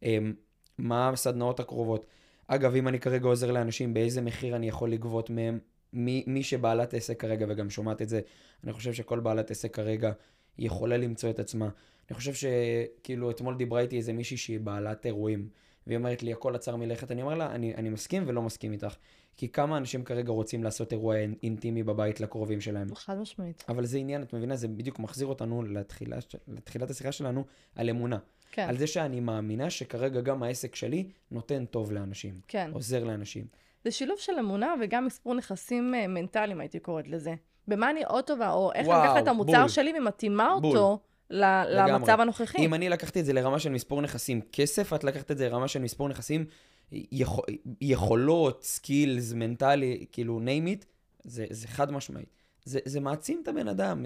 [0.02, 0.34] אמ,
[0.78, 2.06] מה הסדנאות הקרובות.
[2.46, 5.58] אגב, אם אני כרגע עוזר לאנשים, באיזה מחיר אני יכול לגבות מהם,
[5.92, 8.20] מי, מי שבעלת עסק כרגע, וגם שומעת את זה,
[8.64, 10.12] אני חושב שכל בעלת עסק כרגע
[10.58, 11.68] יכולה למצוא את עצמה.
[12.10, 15.48] אני חושב שכאילו אתמול דיברה איתי איזה מישהי שהיא בעלת אירועים,
[15.86, 18.96] והיא אומרת לי, הכל עצר מלכת, אני אומר לה, אני, אני מסכים ולא מסכים איתך.
[19.36, 22.94] כי כמה אנשים כרגע רוצים לעשות אירוע אינ- אינטימי בבית לקרובים שלהם.
[22.94, 23.64] חד משמעית.
[23.68, 24.56] אבל זה עניין, את מבינה?
[24.56, 26.16] זה בדיוק מחזיר אותנו לתחילה,
[26.48, 28.18] לתחילת השיחה שלנו על אמונה.
[28.52, 32.70] כן, על זה שאני מאמינה שכרגע גם העסק שלי נותן טוב לאנשים, כן.
[32.72, 33.46] עוזר לאנשים.
[33.84, 37.34] זה שילוב של אמונה וגם מספור נכסים אה, מנטליים, הייתי קוראת לזה.
[37.68, 39.68] במה אני עוד טובה, או איך אני וואו, לקחת את המוצר בול.
[39.68, 40.78] שלי ומתאימה בול.
[40.78, 40.98] אותו
[41.30, 41.92] ל- לגמרי.
[41.92, 42.58] למצב הנוכחי.
[42.58, 45.68] אם אני לקחתי את זה לרמה של מספור נכסים כסף, את לקחת את זה לרמה
[45.68, 46.44] של מספור נכסים
[46.92, 47.44] יכול,
[47.80, 50.84] יכולות, skills, מנטלי, כאילו name it,
[51.24, 52.28] זה, זה חד משמעית.
[52.64, 54.04] זה, זה מעצים את הבן אדם.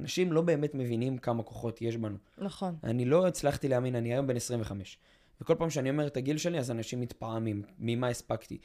[0.00, 2.16] אנשים לא באמת מבינים כמה כוחות יש בנו.
[2.38, 2.76] נכון.
[2.84, 4.98] אני לא הצלחתי להאמין, אני היום בן 25.
[5.40, 8.58] וכל פעם שאני אומר את הגיל שלי, אז אנשים מתפעמים ממה הספקתי.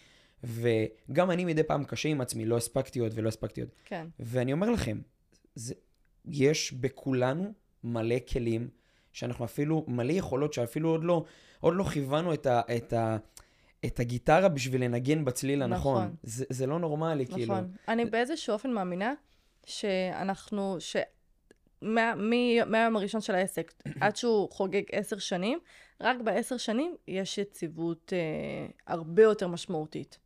[0.43, 3.69] וגם אני מדי פעם קשה עם עצמי, לא הספקתי עוד ולא הספקתי עוד.
[3.85, 5.01] כן, ואני אומר לכם,
[5.55, 5.73] זה,
[6.25, 8.69] יש בכולנו מלא כלים,
[9.11, 11.23] שאנחנו אפילו, מלא יכולות שאפילו עוד לא,
[11.59, 13.17] עוד לא כיוונו את, ה, את, ה,
[13.85, 15.97] את הגיטרה בשביל לנגן בצליל הנכון.
[16.03, 16.15] נכון.
[16.23, 17.53] זה, זה לא נורמלי, כאילו.
[17.53, 17.71] נכון.
[17.87, 19.13] אני באיזשהו אופן מאמינה
[19.65, 20.95] שאנחנו, ש...
[21.81, 22.15] מה-
[22.65, 25.59] מהיום הראשון של העסק עד שהוא חוגג עשר שנים,
[26.01, 30.19] רק בעשר שנים יש יציבות אה, הרבה יותר משמעותית.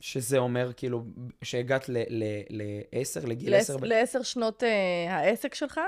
[0.00, 1.04] שזה אומר, כאילו,
[1.42, 3.72] שהגעת ל-10, לגיל 10.
[3.72, 5.80] לעשר- לעשר שנות אה, העסק שלך,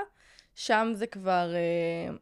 [0.55, 2.15] שם זה כבר, אה,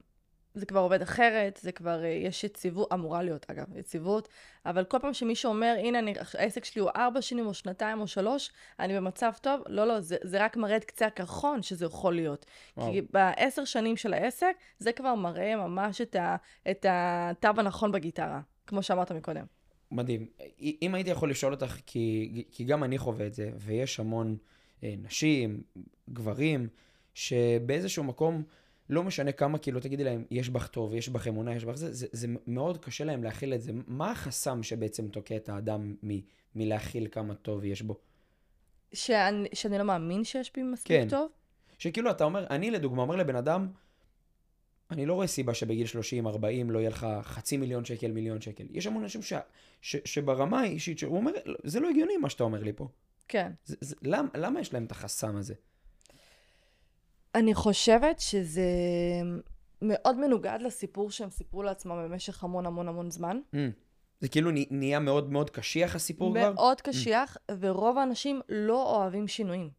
[0.53, 4.27] זה כבר עובד אחרת, זה כבר, אה, יש יציבות, אמורה להיות אגב, יציבות,
[4.65, 8.07] אבל כל פעם שמישהו אומר, הנה, אני, העסק שלי הוא ארבע שנים או שנתיים או
[8.07, 12.15] שלוש, אני במצב טוב, לא, לא, זה, זה רק מראה את קצה הקרחון שזה יכול
[12.15, 12.45] להיות.
[12.77, 12.91] וואו.
[12.91, 16.35] כי בעשר שנים של העסק, זה כבר מראה ממש את, ה,
[16.71, 19.45] את התו הנכון בגיטרה, כמו שאמרת מקודם.
[19.91, 20.27] מדהים.
[20.81, 24.37] אם הייתי יכול לשאול אותך, כי, כי גם אני חווה את זה, ויש המון
[24.83, 25.61] אה, נשים,
[26.09, 26.67] גברים,
[27.13, 28.43] שבאיזשהו מקום,
[28.89, 31.93] לא משנה כמה, כאילו, תגידי להם, יש בך טוב, יש בך אמונה, יש בך זה,
[31.93, 33.71] זה, זה מאוד קשה להם להכיל את זה.
[33.87, 36.09] מה החסם שבעצם תוקע את האדם מ,
[36.55, 37.95] מלהכיל כמה טוב יש בו?
[38.93, 41.07] שאני, שאני לא מאמין שיש בי מספיק כן.
[41.09, 41.31] טוב?
[41.77, 43.67] שכאילו, אתה אומר, אני לדוגמה אומר לבן אדם,
[44.91, 48.63] אני לא רואה סיבה שבגיל 30, 40 לא יהיה לך חצי מיליון שקל, מיליון שקל.
[48.71, 49.33] יש המון אנשים ש,
[49.81, 51.31] ש, שברמה האישית, שהוא אומר,
[51.63, 52.87] זה לא הגיוני מה שאתה אומר לי פה.
[53.27, 53.51] כן.
[53.65, 55.53] זה, זה, למה, למה יש להם את החסם הזה?
[57.35, 58.65] אני חושבת שזה
[59.81, 63.39] מאוד מנוגד לסיפור שהם סיפרו לעצמם במשך המון המון המון זמן.
[63.55, 63.57] Mm.
[64.19, 66.53] זה כאילו נה- נהיה מאוד מאוד קשיח הסיפור כבר?
[66.53, 69.69] מאוד קשיח, ורוב האנשים לא אוהבים שינויים.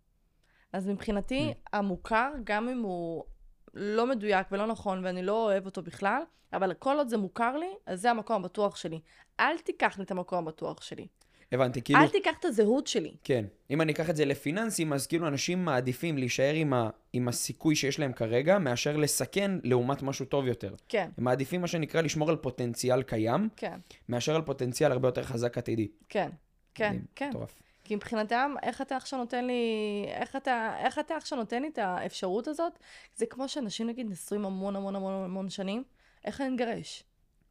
[0.72, 1.68] אז מבחינתי, Mm.
[1.72, 3.25] המוכר, גם אם הוא
[3.74, 7.70] לא מדויק ולא נכון, ואני לא אוהב אותו בכלל, אבל כל עוד זה מוכר לי,
[7.87, 9.00] אז זה המקום הבטוח שלי.
[9.40, 11.06] אל תיקח לי את המקום הבטוח שלי.
[11.52, 13.14] הבנתי, כאילו, אל תיקח את הזהות שלי.
[13.24, 13.44] כן.
[13.70, 17.76] אם אני אקח את זה לפיננסים, אז כאילו אנשים מעדיפים להישאר עם, ה, עם הסיכוי
[17.76, 20.74] שיש להם כרגע, מאשר לסכן לעומת משהו טוב יותר.
[20.88, 25.22] כן, הם מעדיפים, מה שנקרא, לשמור על פוטנציאל קיים, כן, מאשר על פוטנציאל הרבה יותר
[25.22, 25.88] חזק עתידי.
[26.08, 26.30] כן,
[26.74, 27.28] כן, מדהים, כן.
[27.28, 27.54] מטורף.
[27.84, 29.62] כי מבחינתם, איך אתה עכשיו נותן לי,
[30.08, 32.78] איך אתה, איך אתה עכשיו נותן לי את האפשרות הזאת?
[33.16, 35.84] זה כמו שאנשים נגיד נשואים המון המון המון המון שנים,
[36.24, 37.04] איך אני אתגרש?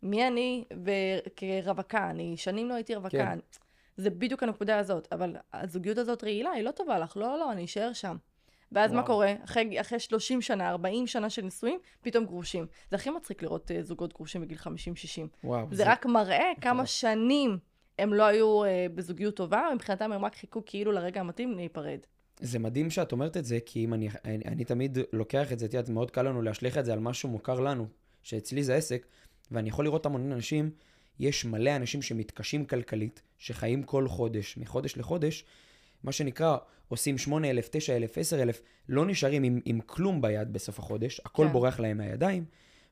[0.04, 2.10] מי אני וכרווקה?
[2.10, 3.18] אני שנים לא הייתי רווקה.
[3.18, 3.40] כן.
[3.98, 7.66] זה בדיוק הנקודה הזאת, אבל הזוגיות הזאת רעילה, היא לא טובה לך, לא, לא, אני
[7.66, 8.18] אשאר שם.
[8.72, 9.08] ואז מה וואו.
[9.08, 9.34] קורה?
[9.44, 12.68] אחרי, אחרי 30 שנה, 40 שנה של נישואים, פתאום גרושים.
[12.90, 14.68] זה הכי מצחיק לראות uh, זוגות גרושים בגיל 50-60.
[15.44, 15.68] וואו.
[15.72, 16.90] זה רק מראה כמה מטורף.
[16.90, 17.58] שנים
[18.02, 22.00] הם לא היו אה, בזוגיות טובה, מבחינתם הם רק חיכו כאילו לרגע המתאים להיפרד.
[22.40, 25.66] זה מדהים שאת אומרת את זה, כי אם אני, אני, אני תמיד לוקח את זה,
[25.66, 27.88] את יודעת, מאוד קל לנו להשליך את זה על משהו מוכר לנו,
[28.24, 29.06] שאצלי זה עסק,
[29.52, 30.72] ואני יכול לראות המון אנשים,
[31.20, 35.46] יש מלא אנשים שמתקשים כלכלית, שחיים כל חודש, מחודש לחודש,
[36.04, 41.46] מה שנקרא, עושים 8,000, 9,000, 10,000, לא נשארים עם, עם כלום ביד בסוף החודש, הכל
[41.46, 41.52] כן.
[41.52, 42.46] בורח להם מהידיים,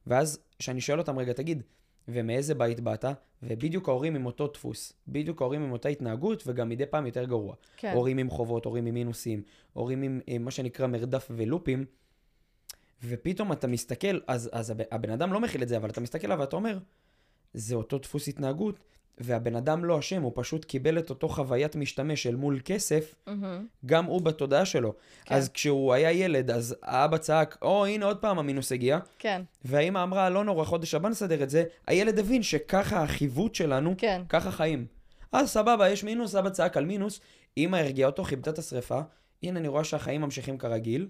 [0.08, 1.64] ואז כשאני שואל אותם, רגע, תגיד,
[2.12, 3.06] ומאיזה בית באת?
[3.44, 7.56] ובדיוק ההורים עם אותו דפוס, בדיוק ההורים עם אותה התנהגות, וגם מדי פעם יותר גרוע.
[7.78, 7.94] כן.
[7.94, 9.42] הורים עם חובות, הורים עם מינוסים,
[9.74, 11.86] הורים עם אה, מה שנקרא מרדף ולופים,
[13.04, 16.40] ופתאום אתה מסתכל, אז, אז הבן אדם לא מכיל את זה, אבל אתה מסתכל עליו
[16.40, 16.78] ואתה אומר,
[17.54, 18.80] זה אותו דפוס התנהגות,
[19.20, 23.68] והבן אדם לא אשם, הוא פשוט קיבל את אותו חוויית משתמש אל מול כסף, מהמם.
[23.86, 24.94] גם הוא בתודעה שלו.
[25.26, 25.36] כן.
[25.36, 30.04] אז כשהוא היה ילד, אז האבא צעק, או, הנה עוד פעם המינוס הגיע, כן, והאמא
[30.04, 34.22] אמרה, לא נורא, חודש הבא נסדר את זה, הילד הבין שככה החיווט שלנו, כן.
[34.30, 34.86] ככה חיים.
[35.32, 37.20] אז סבבה, יש מינוס, אבא צעק על מינוס,
[37.58, 39.00] אמא הרגיעה אותו, כיבתה את השרפה,
[39.44, 41.08] הנה אני רואה שהחיים ממשיכים כרגיל,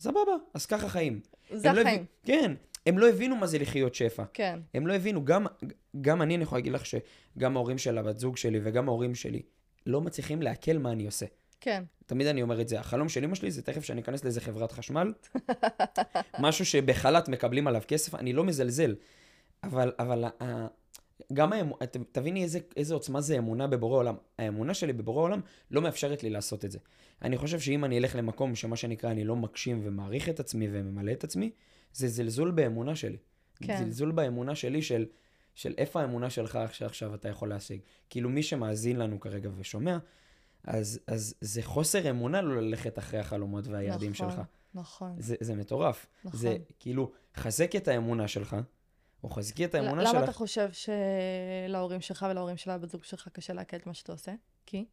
[0.00, 0.20] סבבה,
[0.54, 1.20] אז ככה חיים.
[1.52, 1.86] זה לא החיים.
[2.22, 2.52] הבין- כן,
[2.86, 4.24] הם לא הבינו מה זה לחיות שפע.
[4.32, 5.46] כן, הם לא הבינו, גם,
[6.00, 9.42] גם אני, אני יכול להגיד לך שגם ההורים של הבת זוג שלי וגם ההורים שלי
[9.86, 11.26] לא מצליחים לעכל מה אני עושה.
[11.60, 11.84] כן.
[12.06, 14.72] תמיד אני אומר את זה, החלום של אמא שלי זה תכף שאני אכנס לאיזה חברת
[14.72, 15.12] חשמל,
[16.40, 18.94] משהו שבחל"ת מקבלים עליו כסף, אני לא מזלזל,
[19.62, 20.44] אבל, אבל uh,
[21.32, 24.14] גם האמונה, תביני איזה, איזה עוצמה זה אמונה בבורא עולם.
[24.38, 26.78] האמונה שלי בבורא עולם לא מאפשרת לי לעשות את זה.
[27.22, 31.12] אני חושב שאם אני אלך למקום שמה שנקרא אני לא מגשים ומעריך את עצמי וממלא
[31.12, 31.50] את עצמי,
[31.94, 33.16] זה זלזול באמונה שלי.
[33.62, 33.84] כן.
[33.84, 35.06] זלזול באמונה שלי של,
[35.54, 37.80] של איפה האמונה שלך שעכשיו אתה יכול להשיג.
[38.10, 39.98] כאילו מי שמאזין לנו כרגע ושומע,
[40.64, 44.40] אז, אז זה חוסר אמונה לא ללכת אחרי החלומות והיעדים נכון, שלך.
[44.74, 45.16] נכון.
[45.18, 46.06] זה, זה מטורף.
[46.24, 46.40] נכון.
[46.40, 48.56] זה כאילו, חזק את האמונה שלך,
[49.24, 50.24] או חזקי את האמונה למה שלך.
[50.24, 54.32] אתה חושב שלהורים שלך ולהורים של הבת זוג שלך קשה לעכל את מה שאתה עושה?
[54.66, 54.84] כי?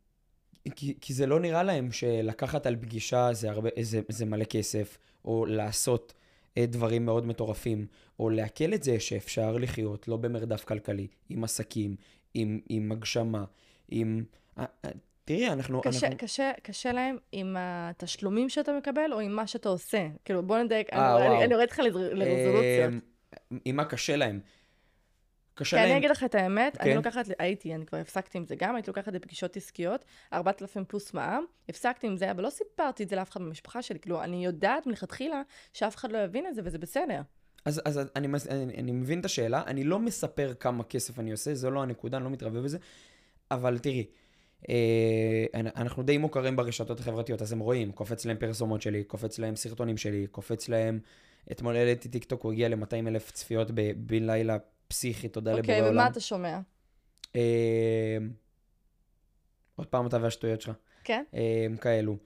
[0.76, 4.98] כי, כי זה לא נראה להם שלקחת על פגישה זה, הרבה, זה, זה מלא כסף,
[5.26, 6.14] או לעשות
[6.60, 7.86] דברים מאוד מטורפים,
[8.20, 11.96] או לעכל את זה שאפשר לחיות לא במרדף כלכלי, עם עסקים,
[12.34, 13.44] עם, עם הגשמה,
[13.90, 14.24] עם...
[14.60, 14.90] אה, אה,
[15.26, 15.82] תראי, אנחנו...
[15.82, 16.18] קשה, אנחנו...
[16.20, 20.08] קשה, קשה להם עם התשלומים שאתה מקבל, או עם מה שאתה עושה?
[20.26, 22.94] כאילו, בוא נדייק, אה, אני- יורדת לך לר- לרזולוציות.
[23.34, 24.40] אה, עם מה קשה להם.
[25.56, 25.98] קשה כי אני להם...
[25.98, 26.96] אגיד לך את האמת, אני כן.
[26.96, 31.46] לוקחת, הייתי, אני כבר הפסקתי עם זה גם, הייתי לוקחת לפגישות עסקיות, 4,000 פלוס מע"מ,
[31.70, 34.88] הפסקתי עם זה, אבל לא סיפרתי את זה לאף אחד במשפחה שלי, כאילו, אני יודעת
[34.88, 35.42] מלכתחילה
[35.74, 37.22] שאף אחד לא יבין את זה, וזה בסדר.
[37.66, 41.54] אז, אז אני, אני, אני מבין את השאלה, אני לא מספר כמה כסף אני עושה,
[41.54, 42.78] זו לא הנקודה, אני לא מתרבה בזה,
[43.52, 44.06] אבל תראי,
[44.70, 49.40] אה, אנ- אנחנו די מוכרים ברשתות החברתיות, אז הם רואים, קופץ להם פרסומות שלי, קופץ
[49.40, 51.00] להם סרטונים שלי, קופץ להם,
[51.52, 54.58] אתמול העליתי טיק טוק, הוא הגיע ל-200 אלף צפיות בן לילה
[54.92, 55.94] פסיכי, תודה לבורא אוקיי, עולם.
[55.94, 56.60] ומה אתה שומע?
[57.36, 58.18] אה,
[59.76, 60.76] עוד פעם אתה והשטויות שלך.
[61.04, 61.24] כן?
[61.34, 62.18] אה, כאלו.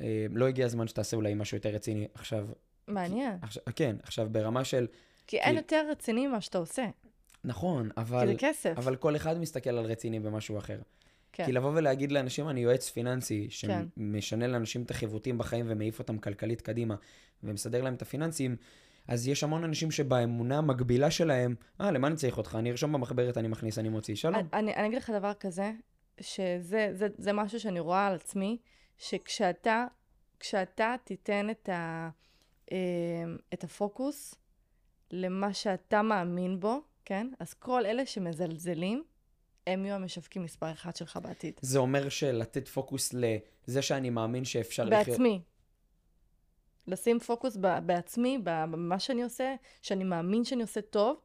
[0.00, 2.48] אה, לא הגיע הזמן שתעשה אולי משהו יותר רציני עכשיו,
[2.88, 3.38] מעניין.
[3.42, 4.86] עכשיו, כן, עכשיו ברמה של,
[5.26, 6.86] כי אין כי- יותר רציני ממה שאתה עושה,
[7.44, 8.26] נכון, כי אבל...
[8.26, 8.74] זה כסף.
[8.76, 10.78] אבל כל אחד מסתכל על רציני במשהו אחר.
[11.32, 11.44] כן.
[11.46, 13.84] כי לבוא ולהגיד לאנשים, אני יועץ פיננסי, כן.
[13.96, 16.94] שמשנה לאנשים את החיווטים בחיים ומעיף אותם כלכלית קדימה,
[17.42, 18.56] ומסדר להם את הפיננסים,
[19.08, 22.56] אז יש המון אנשים שבאמונה המקבילה שלהם, אה, למה אני צריך אותך?
[22.58, 24.48] אני ארשום במחברת, אני מכניס, אני מוציא, שלום.
[24.52, 25.72] אני, אני אגיד לך דבר כזה,
[26.20, 28.58] שזה זה, זה משהו שאני רואה על עצמי,
[28.98, 29.86] שכשאתה
[30.40, 32.10] כשאתה תיתן את, ה,
[32.72, 32.76] אה,
[33.54, 34.34] את הפוקוס
[35.10, 37.30] למה שאתה מאמין בו, כן?
[37.40, 39.04] אז כל אלה שמזלזלים,
[39.66, 41.54] הם יהיו המשווקים מספר אחד שלך בעתיד.
[41.60, 45.08] זה אומר שלתת פוקוס לזה שאני מאמין שאפשר לחיות...
[45.08, 45.40] בעצמי.
[46.88, 51.16] לשים פוקוס ב- בעצמי, במה שאני עושה, שאני מאמין שאני עושה טוב.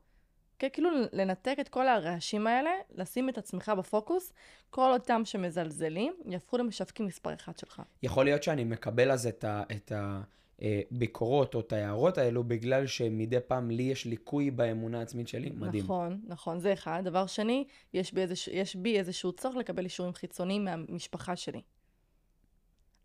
[0.60, 4.34] כן, כאילו לנתק את כל הרעשים האלה, לשים את עצמך בפוקוס,
[4.70, 7.82] כל אותם שמזלזלים, יהפכו למשווקים מספר אחד שלך.
[8.04, 9.64] יכול להיות שאני מקבל אז את ה...
[9.72, 10.22] את ה...
[10.62, 10.82] אה,
[11.22, 15.84] או את ההערות האלו בגלל שמדי פעם לי יש ליקוי באמונה העצמית שלי, מדהים.
[15.84, 17.02] נכון, נכון, זה אחד.
[17.06, 21.62] דבר שני, יש בי, איזוש, יש בי איזשהו צורך לקבל אישורים חיצוניים מהמשפחה שלי.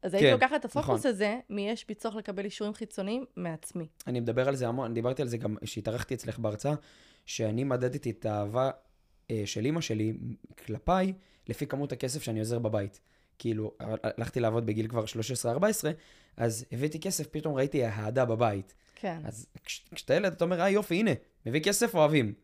[0.03, 1.11] אז הייתי כן, לוקחת את הפוקוס נכון.
[1.11, 3.87] הזה, מי יש בי צורך לקבל אישורים חיצוניים מעצמי.
[4.07, 6.75] אני מדבר על זה המון, דיברתי על זה גם כשהתארחתי אצלך בהרצאה,
[7.27, 8.71] שאני מדדתי את האהבה
[9.31, 10.13] אה, של אימא שלי
[10.67, 11.13] כלפיי
[11.49, 13.01] לפי כמות הכסף שאני עוזר בבית.
[13.39, 15.05] כאילו, הלכתי לעבוד בגיל כבר
[15.45, 15.47] 13-14,
[16.37, 18.75] אז הבאתי כסף, פתאום ראיתי אהדה בבית.
[18.95, 19.21] כן.
[19.25, 21.11] אז כש, כשאתה ילד, אתה אומר, אה יופי, הנה,
[21.47, 22.35] מביא כסף, אוהבים.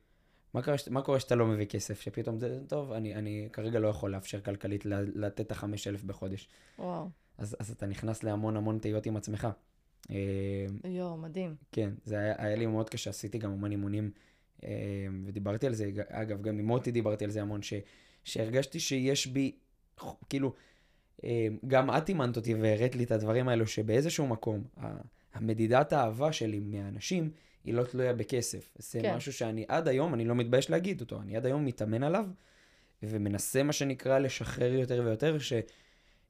[0.54, 2.00] מה קורה, מה קורה שאתה לא מביא כסף?
[2.00, 6.48] שפתאום זה, טוב, אני, אני כרגע לא יכול לאפשר כלכלית לתת את החמש אלף בחודש.
[6.78, 7.08] וואו.
[7.38, 9.48] אז, אז אתה נכנס להמון המון תהיות עם עצמך.
[10.10, 11.54] אה, יואו, מדהים.
[11.72, 14.10] כן, זה היה, היה לי מאוד קשה, עשיתי גם המון אימונים,
[14.64, 14.70] אה,
[15.26, 17.74] ודיברתי על זה, אגב, גם עם מוטי דיברתי על זה המון, ש,
[18.24, 19.52] שהרגשתי שיש בי,
[20.28, 20.52] כאילו,
[21.24, 24.64] אה, גם את אימנת אותי והראית לי את הדברים האלו, שבאיזשהו מקום,
[25.34, 27.30] המדידת האהבה שלי מהאנשים,
[27.64, 28.70] היא לא תלויה בכסף.
[28.78, 29.16] זה כן.
[29.16, 32.26] משהו שאני עד היום, אני לא מתבייש להגיד אותו, אני עד היום מתאמן עליו,
[33.02, 35.38] ומנסה, מה שנקרא, לשחרר יותר ויותר,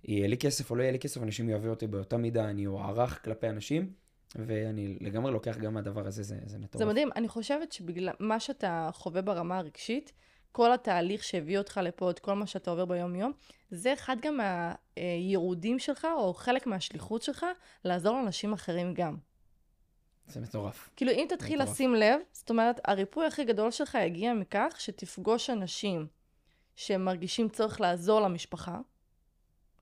[0.06, 3.24] שיהיה לי כסף או לא יהיה לי כסף, אנשים יאהבו אותי באותה מידה, אני אוערך
[3.24, 3.92] כלפי אנשים,
[4.34, 6.84] ואני לגמרי לוקח גם מהדבר הזה, זה, זה מטורף.
[6.84, 7.08] זה מדהים.
[7.16, 10.12] אני חושבת שבגלל מה שאתה חווה ברמה הרגשית,
[10.52, 13.32] כל התהליך שהביא אותך לפה, את כל מה שאתה עובר ביום-יום,
[13.70, 14.38] זה אחד גם
[14.96, 17.46] מהייעודים שלך, או חלק מהשליחות שלך,
[17.84, 19.16] לעזור לאנשים אחרים גם.
[20.26, 20.90] זה מטורף.
[20.96, 21.74] כאילו, אם תתחיל מטורף.
[21.74, 26.06] לשים לב, זאת אומרת, הריפוי הכי גדול שלך יגיע מכך שתפגוש אנשים
[26.76, 28.78] שהם מרגישים צורך לעזור למשפחה.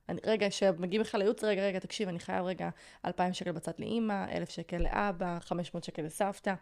[0.08, 2.68] אני, רגע, כשמגיעים לך לייעוץ, רגע, רגע, תקשיב, אני חייב רגע
[3.06, 6.54] 2,000 שקל בצד לאימא, 1,000 שקל לאבא, 500 שקל לסבתא.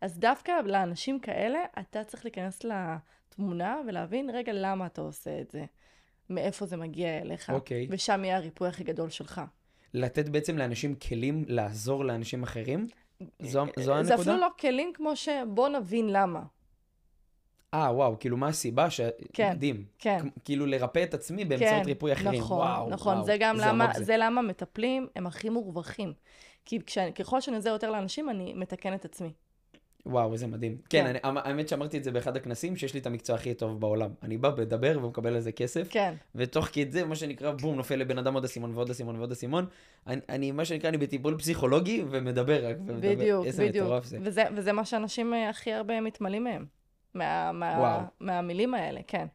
[0.00, 5.64] אז דווקא לאנשים כאלה, אתה צריך להיכנס לתמונה ולהבין, רגע, למה אתה עושה את זה?
[6.30, 7.50] מאיפה זה מגיע אליך?
[7.50, 7.86] אוקיי.
[7.90, 9.40] ושם יהיה הריפוי הכי גדול שלך.
[9.94, 12.86] לתת בעצם לאנשים כלים לעזור לאנשים אחרים?
[13.42, 14.02] זו, זו הנקודה?
[14.02, 15.28] זה אפילו לא כלים כמו ש...
[15.48, 16.42] בוא נבין למה.
[17.74, 19.00] אה, וואו, כאילו מה הסיבה ש...
[19.32, 19.84] כן, מדהים.
[19.98, 20.26] כן.
[20.44, 22.40] כאילו לרפא את עצמי באמצעות כן, ריפוי אחרים.
[22.40, 23.14] נכון, וואו, נכון.
[23.14, 23.26] וואו.
[23.26, 24.04] זה גם איזה למה, זה.
[24.04, 24.16] זה.
[24.16, 26.12] למה מטפלים הם הכי מורווחים.
[26.64, 29.32] כי כש, ככל שאני עוזר יותר לאנשים, אני מתקן את עצמי.
[30.06, 30.76] וואו, איזה מדהים.
[30.88, 31.04] כן.
[31.04, 34.10] כן, אני, האמת שאמרתי את זה באחד הכנסים, שיש לי את המקצוע הכי טוב בעולם.
[34.22, 38.18] אני בא, מדבר ומקבל על זה כסף, כן, ותוך כדי, מה שנקרא, בום, נופל לבן
[38.18, 39.66] אדם עוד אסימון ועוד אסימון ועוד אסימון.
[40.06, 42.76] אני, אני, מה שנקרא, אני בטיפול פסיכולוגי ומדבר רק.
[42.86, 43.14] ומדבר.
[43.14, 43.86] בדיוק, איזה בדיוק.
[43.86, 44.18] מטורף זה.
[44.22, 46.66] וזה, וזה מה שאנשים אה, הכי הרבה מתמלאים מהם.
[47.18, 48.04] מה, מה.
[48.20, 49.26] מהמילים האלה, כן.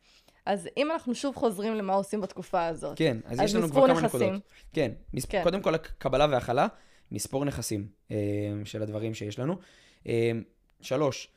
[0.45, 2.97] אז אם אנחנו שוב חוזרים למה עושים בתקופה הזאת.
[2.97, 4.21] כן, אז, אז יש לנו מספור כבר כמה נכסים.
[4.21, 4.41] נקודות.
[4.73, 5.29] כן, מספ...
[5.29, 5.43] כן.
[5.43, 6.67] קודם כל, קבלה והכלה,
[7.11, 8.17] נספור נכסים אה,
[8.65, 9.55] של הדברים שיש לנו.
[10.07, 10.31] אה,
[10.81, 11.27] שלוש,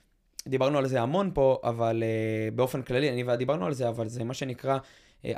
[0.48, 4.08] דיברנו על זה המון פה, אבל אה, באופן כללי, אני ואת דיברנו על זה, אבל
[4.08, 4.78] זה מה שנקרא,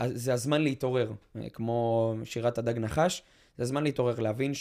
[0.06, 1.12] זה הזמן להתעורר,
[1.52, 3.22] כמו שירת הדג נחש,
[3.56, 4.54] זה הזמן להתעורר, להבין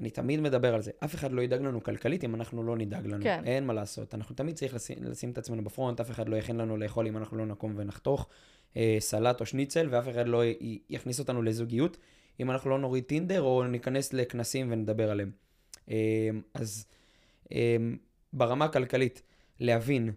[0.00, 0.90] שאני תמיד מדבר על זה.
[1.04, 3.24] אף אחד לא ידאג לנו כלכלית אם אנחנו לא נדאג לנו.
[3.24, 3.42] כן.
[3.46, 4.14] אין מה לעשות.
[4.14, 7.16] אנחנו תמיד צריך לשים, לשים את עצמנו בפרונט, אף אחד לא יכין לנו לאכול אם
[7.16, 8.28] אנחנו לא נקום ונחתוך
[8.76, 11.96] אה, סלט או שניצל, ואף אחד לא י- יכניס אותנו לזוגיות
[12.40, 15.30] אם אנחנו לא נוריד טינדר או ניכנס לכנסים ונדבר עליהם.
[15.90, 15.96] אה,
[16.54, 16.86] אז
[17.52, 17.76] אה,
[18.32, 19.22] ברמה הכלכלית,
[19.60, 20.12] להבין,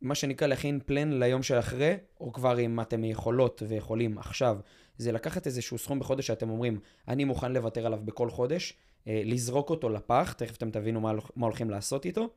[0.00, 4.58] מה שנקרא להכין פלן ליום שאחרי, או כבר אם אתם יכולות ויכולים עכשיו,
[4.98, 6.78] זה לקחת איזשהו סכום בחודש שאתם אומרים,
[7.08, 8.74] אני מוכן לוותר עליו בכל חודש,
[9.06, 12.28] לזרוק אותו לפח, תכף אתם תבינו מה, מה הולכים לעשות איתו,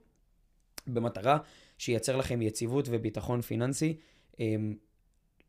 [0.88, 1.38] במטרה
[1.78, 3.97] שייצר לכם יציבות וביטחון פיננסי,
[4.39, 4.55] אה,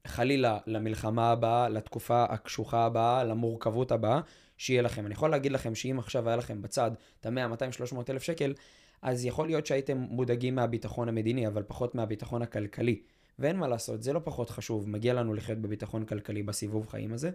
[0.06, 4.20] חלילה למלחמה הבאה, לתקופה הקשוחה הבאה, למורכבות הבאה,
[4.56, 5.06] שיהיה לכם.
[5.06, 6.90] אני יכול להגיד לכם שאם עכשיו היה לכם בצד
[7.20, 8.54] את ה-100, 200, 300 אלף שקל,
[9.02, 13.00] אז יכול להיות שהייתם מודאגים מהביטחון המדיני, אבל פחות מהביטחון הכלכלי.
[13.38, 17.30] ואין מה לעשות, זה לא פחות חשוב, מגיע לנו לחיות בביטחון כלכלי בסיבוב חיים הזה.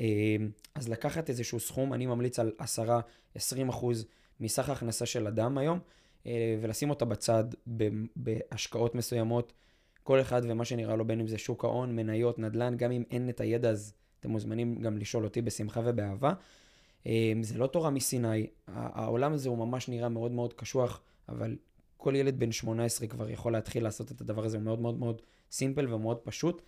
[0.00, 0.36] אה,
[0.74, 4.06] אז לקחת איזשהו סכום, אני ממליץ על 10-20 אחוז
[4.40, 5.78] מסך ההכנסה של אדם היום,
[6.26, 7.44] אה, ולשים אותה בצד
[8.16, 9.52] בהשקעות מסוימות,
[10.02, 13.28] כל אחד ומה שנראה לו, בין אם זה שוק ההון, מניות, נדל"ן, גם אם אין
[13.28, 16.32] את הידע אז אתם מוזמנים גם לשאול אותי בשמחה ובאהבה.
[17.06, 21.56] אה, זה לא תורה מסיני, העולם הזה הוא ממש נראה מאוד מאוד קשוח, אבל
[21.96, 25.22] כל ילד בן 18 כבר יכול להתחיל לעשות את הדבר הזה, הוא מאוד מאוד מאוד
[25.50, 26.62] סימפל ומאוד פשוט.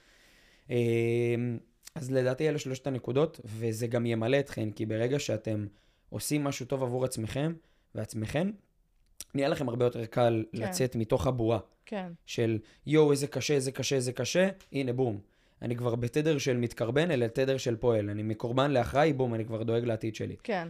[1.95, 5.67] אז לדעתי אלה שלושת הנקודות, וזה גם ימלא אתכם, כי ברגע שאתם
[6.11, 7.53] עושים משהו טוב עבור עצמכם
[7.95, 8.51] ועצמכם,
[9.35, 10.63] נהיה לכם הרבה יותר קל כן.
[10.63, 15.21] לצאת מתוך הבועה כן, של יואו, איזה קשה, איזה קשה, איזה קשה, הנה בום.
[15.63, 18.11] אני כבר בתדר של מתקרבן, אלא תדר של פועל.
[18.11, 20.37] אני מקורבן לאחראי, בום, אני כבר דואג לעתיד שלי.
[20.43, 20.69] כן,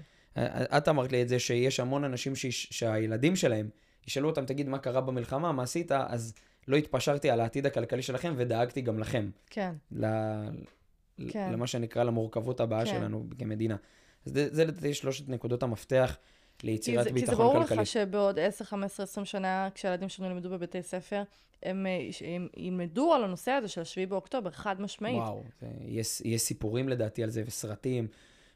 [0.77, 3.69] את אמרת לי את זה שיש המון אנשים שיש, שהילדים שלהם
[4.07, 5.93] ישאלו אותם, תגיד, מה קרה במלחמה, מה עשית?
[5.93, 6.35] אז
[6.69, 9.31] לא התפשרתי על העתיד הכלכלי שלכם ודאגתי גם לכם.
[9.51, 10.07] כן, ל...
[11.29, 11.53] כן.
[11.53, 12.91] למה שנקרא למורכבות הבאה כן.
[12.91, 13.77] שלנו כמדינה.
[14.27, 16.17] אז זה, זה לדעתי שלושת נקודות המפתח
[16.59, 17.79] כי ליצירת זה, כי זה ביטחון ברור כלכלי.
[17.79, 21.23] לך שבעוד 10, 15, 20 שנה, כשהילדים שלנו ילמדו בבתי ספר,
[21.63, 25.17] הם, אה, הם ילמדו על הנושא הזה של 7 באוקטובר, חד משמעית.
[25.17, 28.07] וואו, זה, יש, יש סיפורים לדעתי על זה, וסרטים,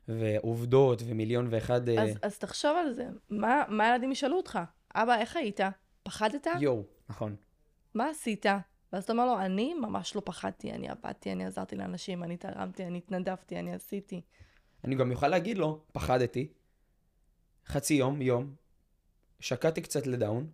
[0.09, 1.89] ועובדות, ומיליון ואחד...
[1.89, 4.59] אה, אז, אז תחשוב על זה, מה, מה הילדים ישאלו אותך?
[4.95, 5.61] אבא, איך היית?
[6.03, 6.47] פחדת?
[6.61, 7.37] יואו, נכון.
[7.95, 8.47] מה עשית?
[8.95, 12.87] ואז אתה אומר לו, אני ממש לא פחדתי, אני עבדתי, אני עזרתי לאנשים, אני תרמתי,
[12.87, 14.21] אני התנדבתי, אני עשיתי.
[14.85, 16.49] אני גם יוכל להגיד לו, פחדתי,
[17.67, 18.55] חצי יום, יום,
[19.41, 20.47] שקעתי קצת לדאון,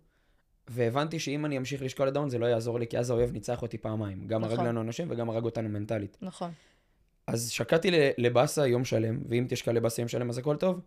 [0.67, 3.77] והבנתי שאם אני אמשיך לשקוע לדאון זה לא יעזור לי, כי אז האויב ניצח אותי
[3.77, 4.27] פעמיים.
[4.27, 4.65] גם הרג נכון.
[4.65, 6.17] לנו אנשים וגם הרג אותנו מנטלית.
[6.21, 6.51] נכון.
[7.27, 10.79] אז שקעתי לבאסה יום שלם, ואם תשקע לבאסה יום שלם אז הכל טוב,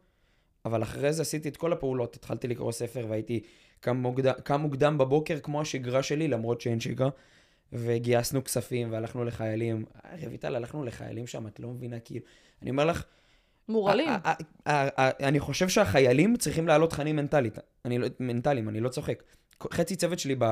[0.65, 3.43] אבל אחרי זה עשיתי את כל הפעולות, התחלתי לקרוא ספר והייתי
[3.81, 7.11] קם מוקדם, קם מוקדם בבוקר כמו השגרה שלי, למרות שאין שגרה,
[7.73, 9.85] וגייסנו כספים והלכנו לחיילים.
[10.27, 12.25] רויטל, הלכנו לחיילים שם, את לא מבינה, כאילו,
[12.63, 13.05] אני אומר לך,
[13.69, 14.09] מורעלים.
[15.21, 17.59] אני חושב שהחיילים צריכים להעלות תכנים מנטלית.
[17.85, 19.23] אני לא, מנטליים, אני לא צוחק.
[19.73, 20.45] חצי צוות שלי ב,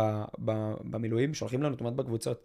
[0.44, 0.52] ב,
[0.84, 2.44] במילואים שולחים לנו תמונות בקבוצות.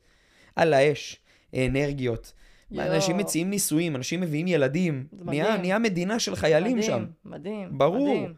[0.55, 1.19] על האש,
[1.55, 2.33] אנרגיות.
[2.73, 5.07] אנשים מציעים נישואים, אנשים מביאים ילדים.
[5.11, 7.05] נהיה, מדינה של חיילים מדהים, שם.
[7.25, 7.77] מדהים.
[7.77, 8.19] ברור.
[8.19, 8.33] מדהים.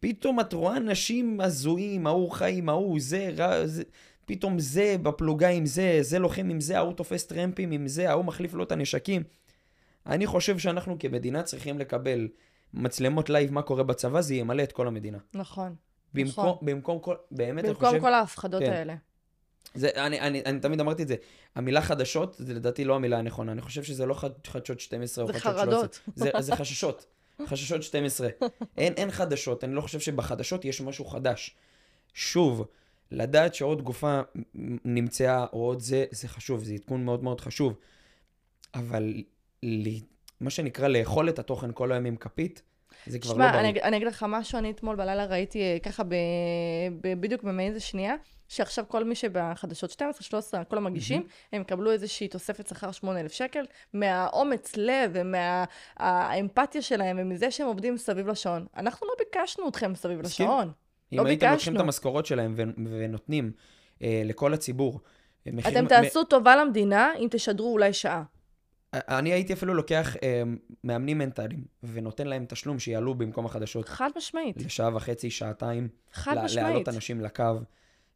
[0.00, 3.82] פתאום את רואה אנשים הזויים, ההוא חי עם ההוא, זה רע, זה...
[4.26, 8.24] פתאום זה בפלוגה עם זה, זה לוחם עם זה, ההוא תופס טרמפים עם זה, ההוא
[8.24, 9.22] מחליף לו את הנשקים.
[10.06, 12.28] אני חושב שאנחנו כמדינה צריכים לקבל
[12.74, 15.18] מצלמות לייב מה קורה בצבא, זה ימלא את כל המדינה.
[15.34, 15.74] נכון.
[16.14, 16.66] במקום, נכון.
[16.66, 18.72] במקום כל, באמת אני במקום חושב, כל ההפחדות כן.
[18.72, 18.94] האלה.
[19.74, 21.16] זה, אני, אני, אני תמיד אמרתי את זה,
[21.54, 23.52] המילה חדשות, זה לדעתי לא המילה הנכונה.
[23.52, 25.64] אני חושב שזה לא חד, חדשות 12 או זה חדשות 13.
[25.66, 26.00] חרדות.
[26.16, 27.06] זה, זה חששות.
[27.46, 28.28] חששות 12.
[28.76, 31.56] אין, אין חדשות, אני לא חושב שבחדשות יש משהו חדש.
[32.14, 32.66] שוב,
[33.14, 34.20] לדעת שעוד גופה
[34.84, 37.76] נמצאה, או עוד זה, זה חשוב, זה עדכון מאוד מאוד חשוב.
[38.74, 39.14] אבל
[39.62, 39.88] ל,
[40.40, 42.62] מה שנקרא לאכול את התוכן כל היום עם כפית,
[43.06, 43.60] זה כבר לא שמע, ברור.
[43.82, 46.14] אני, אגיד לך משהו, אני אתמול בלילה ראיתי אה, ככה ב,
[47.00, 48.14] ב, בדיוק במאיזה שנייה,
[48.48, 53.64] שעכשיו כל מי שבחדשות 12, 13, כל המגישים, הם יקבלו איזושהי תוספת שכר 8,000 שקל,
[53.92, 58.66] מהאומץ לב ומהאמפתיה שלהם ומזה שהם עובדים סביב לשעון.
[58.76, 60.20] אנחנו לא ביקשנו אתכם סביב.
[60.20, 60.72] לשעון.
[61.20, 61.80] אם לא הייתם לוקחים את ביקשנו.
[61.80, 63.52] המשכורות שלהם ונותנים
[64.02, 65.00] אה, לכל הציבור,
[65.46, 65.72] אה, מחיר...
[65.72, 68.22] אתם מ- תעשו טובה למדינה אם תשדרו אולי שעה.
[68.94, 70.42] אני הייתי אפילו לוקח אה,
[70.84, 74.56] מאמנים מנטליים, ונותן להם תשלום שיעלו במקום החדשות חד משמעית.
[74.64, 76.66] לשעה וחצי, שעתיים, חד לה- משמעית.
[76.68, 77.42] להעלות אנשים לקו.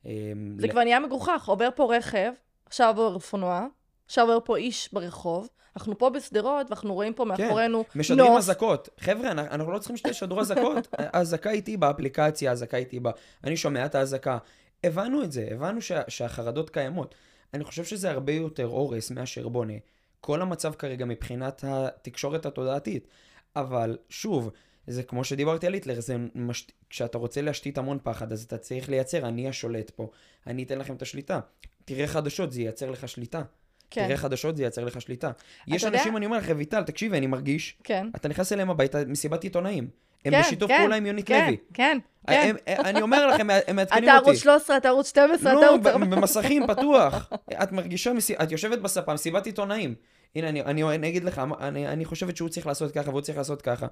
[0.06, 2.30] אה, זה ל- כבר נהיה מגוחך, עובר פה רכב,
[2.66, 3.66] עכשיו עובר אופנוע,
[4.08, 8.38] עכשיו עובר פה איש ברחוב, אנחנו פה בשדרות ואנחנו רואים פה מאחורינו משדרים נוף.
[8.38, 8.88] אזעקות.
[9.00, 10.88] חבר'ה, אנחנו- אנחנו לא צריכים שתשדרו אזעקות.
[10.98, 13.08] האזעקה איתי באפליקציה, האזעקה איתי ב...
[13.44, 14.38] אני שומע את האזעקה.
[14.84, 17.14] הבנו את זה, הבנו שה, שהחרדות קיימות.
[17.54, 19.74] אני חושב שזה הרבה יותר הורס מאשר בונה.
[20.20, 23.08] כל המצב כרגע מבחינת התקשורת התודעתית.
[23.56, 24.50] אבל שוב,
[24.86, 26.66] זה כמו שדיברתי על היטלר, זה מש...
[26.90, 30.10] כשאתה רוצה להשתית המון פחד, אז אתה צריך לייצר, אני השולט פה,
[30.46, 31.40] אני אתן לכם את השליטה.
[31.84, 33.42] תראה חדשות, זה ייצר לך שליטה.
[33.90, 35.30] כן, תראה חדשות, זה ייצר לך שליטה.
[35.66, 38.06] יש יודע- אנשים, אני אומר לך, רויטל, תקשיבי, אני מרגיש, כן.
[38.16, 39.88] אתה נכנס אליהם הביתה, מסיבת עיתונאים.
[40.24, 41.56] הם כן, בשיתוף כן, פעולה עם יונית כן, לוי.
[41.74, 42.34] כן, כן.
[42.34, 44.28] הם, הם, אני אומר לכם, הם מעדכנים אתה אותי.
[44.30, 45.80] ערוץ 13, אתה ערוץ 12, אתה לא, ערוץ...
[45.86, 47.30] ב- במסכים, פתוח.
[47.62, 48.12] את מרגישה.
[48.42, 49.94] את יושבת בספה, מסיבת עיתונאים.
[50.36, 53.38] הנה, אני, אני, אני אגיד לך, אני, אני חושבת שהוא צריך לעשות ככה והוא צריך
[53.38, 53.86] לעשות ככה.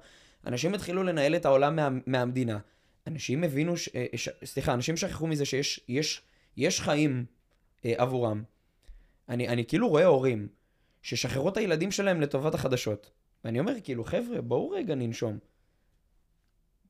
[0.47, 2.57] אנשים התחילו לנהל את העולם מה, מהמדינה.
[3.07, 6.21] אנשים הבינו, ש, אה, ש, סליחה, אנשים שכחו מזה שיש יש,
[6.57, 7.25] יש חיים
[7.85, 8.43] אה, עבורם.
[9.29, 10.47] אני, אני כאילו רואה הורים
[11.01, 13.11] ששחררו את הילדים שלהם לטובת החדשות.
[13.43, 15.37] ואני אומר, כאילו, חבר'ה, בואו רגע ננשום.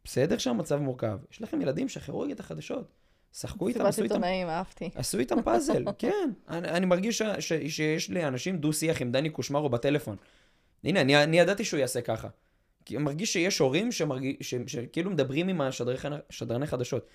[0.04, 1.20] בסדר שהמצב מורכב.
[1.32, 2.92] יש לכם ילדים, שחררו את החדשות.
[3.34, 4.90] שחקו איתם, עשו איתם עיתונאים, אהבתי.
[4.96, 6.30] עשו איתם פאזל, כן.
[6.50, 10.16] אני, אני מרגיש ש, ש, שיש לי אנשים דו-שיח עם דני קושמרו בטלפון.
[10.84, 12.28] הנה, אני, אני ידעתי שהוא יעשה ככה.
[12.86, 17.08] כי אני מרגיש שיש הורים שמרגיש, ש, שכאילו מדברים עם השדרני שדרני חדשות.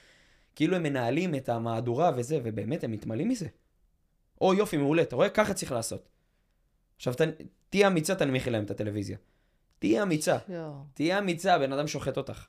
[0.57, 3.47] כאילו הם מנהלים את המהדורה וזה, ובאמת הם מתמלאים מזה.
[4.43, 5.29] או יופי, מעולה, אתה רואה?
[5.29, 6.09] ככה צריך לעשות.
[6.97, 7.21] עכשיו, ת,
[7.71, 9.17] תהיה אמיצה, תנמיכי להם את הטלוויזיה.
[9.79, 10.39] תהיה אמיצה.
[10.95, 12.47] תהיה אמיצה, בן אדם שוחט אותך.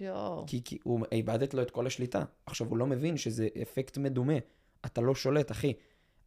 [0.00, 0.44] יואו.
[0.46, 2.24] כי, כי הוא איבדת לו את כל השליטה.
[2.46, 4.34] עכשיו, הוא לא מבין שזה אפקט מדומה.
[4.86, 5.72] אתה לא שולט, אחי.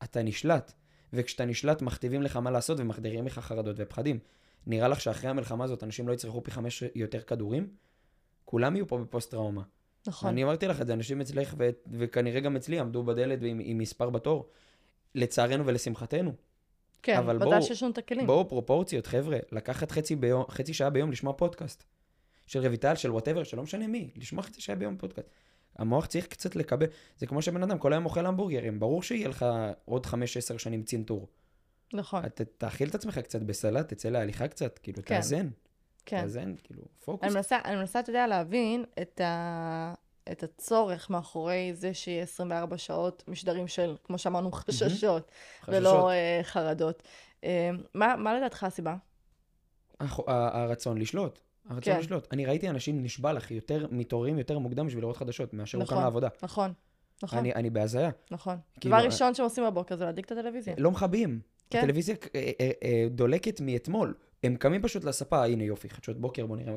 [0.04, 0.74] אתה נשלט.
[1.14, 4.20] וכשאתה נשלט, מכתיבים לך מה לעשות ומחדירים לך חרדות ופחדים.
[4.68, 7.68] נראה לך שאחרי המלחמה הזאת אנשים לא יצרכו פי חמש יותר כדורים?
[8.46, 9.62] כולם יהיו פה בפוסט-טראומה.
[10.08, 10.30] נכון.
[10.30, 13.78] אני אמרתי לך את זה, אנשים אצלך ו- וכנראה גם אצלי עמדו בדלת עם, עם
[13.78, 14.50] מספר בתור.
[15.16, 16.32] לצערנו ולשמחתנו.
[17.04, 18.28] כן, אבל בואו- שיש לנו את הכלים.
[18.28, 19.38] בואו פרופורציות, חבר'ה.
[19.52, 21.84] לקחת חצי, ביום, חצי שעה ביום לשמוע פודקאסט.
[22.48, 24.10] של רויטל, של whatever, שלא משנה מי.
[24.16, 25.28] לשמוע חצי שעה ביום פודקאסט.
[25.78, 26.86] המוח צריך קצת לקבל.
[27.18, 28.80] זה כמו שבן אדם כל היום אוכל המבורגרים.
[28.80, 29.46] ברור שיהיה לך
[29.86, 30.14] עוד 5-10
[30.58, 31.28] שנים צנתור.
[31.94, 35.16] נכון, אתה תאכיל את עצמך קצת בסלט, תצא להליכה קצת, כאילו, כן.
[35.16, 35.50] תאזן.
[36.06, 36.22] כן.
[36.22, 37.24] תאזן, כאילו, פוקוס.
[37.28, 39.94] אני מנסה, אני מנסה, אתה יודע, להבין את, ה...
[40.32, 45.32] את הצורך מאחורי זה שיהיה 24 שעות משדרים של, כמו שאמרנו, חששות,
[45.68, 47.04] ולא uh, חרדות.
[47.42, 47.46] Uh,
[47.94, 48.96] מה, מה לדעתך הסיבה?
[50.00, 51.40] הח- הרצון לשלוט.
[51.70, 52.00] הרצון כן.
[52.00, 52.28] לשלוט.
[52.34, 55.98] אני ראיתי אנשים, נשבע לך, יותר מתעוררים יותר מוקדם בשביל לראות חדשות, מאשר הוא נכון.
[55.98, 56.28] קם לעבודה.
[56.44, 56.74] נכון,
[57.24, 58.10] נכון, אני, אני בהזיה.
[58.32, 58.58] נכון.
[58.80, 60.74] כאילו, דבר ראשון שהם עושים בבוקר זה להדליק את הטלוויזיה.
[60.78, 61.40] לא מכבים.
[61.70, 61.80] כן.
[61.80, 62.16] הטלוויזיה
[63.12, 64.14] דולקת מאתמול.
[64.44, 66.76] הם קמים פשוט לספה, הנה יופי, חדשות בוקר, בוא נראה.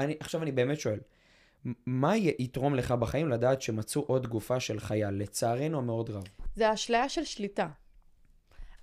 [0.00, 0.98] אני, עכשיו אני באמת שואל,
[1.86, 6.22] מה יתרום לך בחיים לדעת שמצאו עוד גופה של חייל, לצערנו המאוד רב?
[6.54, 7.68] זה האשליה של שליטה.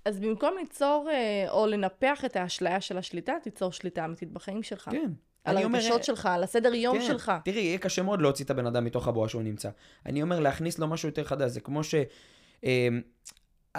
[0.04, 4.88] אז במקום ליצור אה, או לנפח את האשליה של השליטה, תיצור שליטה אמיתית בחיים שלך.
[4.92, 5.10] כן.
[5.44, 7.06] על אני אומר, הרגשות שלך, על הסדר יום כן.
[7.06, 7.32] שלך.
[7.44, 9.70] תראי, יהיה קשה מאוד להוציא את הבן אדם מתוך הבועה שהוא נמצא.
[10.06, 11.50] אני אומר, להכניס לו משהו יותר חדש.
[11.50, 11.94] זה כמו ש...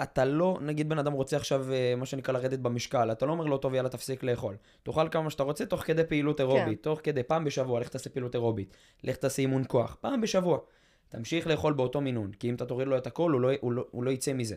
[0.02, 3.44] אתה לא, נגיד בן אדם רוצה עכשיו, אה, מה שנקרא, לרדת במשקל, אתה לא אומר
[3.44, 4.56] לו, טוב, יאללה, תפסיק לאכול.
[4.82, 6.78] תאכל כמה שאתה רוצה, תוך כדי פעילות אירובית.
[6.78, 6.82] כן.
[6.82, 8.76] תוך כדי, פעם בשבוע, לך תעשה פעילות אירובית.
[9.04, 9.96] לך תעשה אימון כוח.
[10.00, 10.58] פעם בשבוע.
[11.08, 13.86] תמשיך לאכול באותו מינון, כי אם אתה תוריד לו את הכל, הוא לא, הוא לא,
[13.90, 14.56] הוא לא יצא מזה.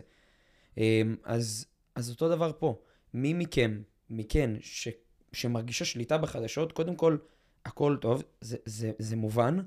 [0.78, 2.78] אה, אז, אז אותו דבר פה.
[3.14, 4.88] מי מכם, מכן, ש,
[5.32, 7.16] שמרגישה שליטה בחדשות, קודם כל,
[7.64, 9.58] הכל טוב, זה, זה, זה מובן,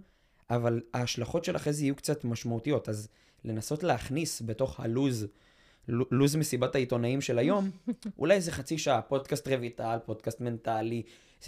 [0.49, 2.89] אבל ההשלכות של אחרי זה יהיו קצת משמעותיות.
[2.89, 3.07] אז
[3.45, 5.29] לנסות להכניס בתוך הלוז, לו-
[5.87, 7.69] לוז מסיבת העיתונאים של היום,
[8.19, 11.03] אולי איזה חצי שעה, פודקאסט רויטל, פודקאסט מנטלי,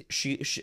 [0.09, 0.59] ש, ש,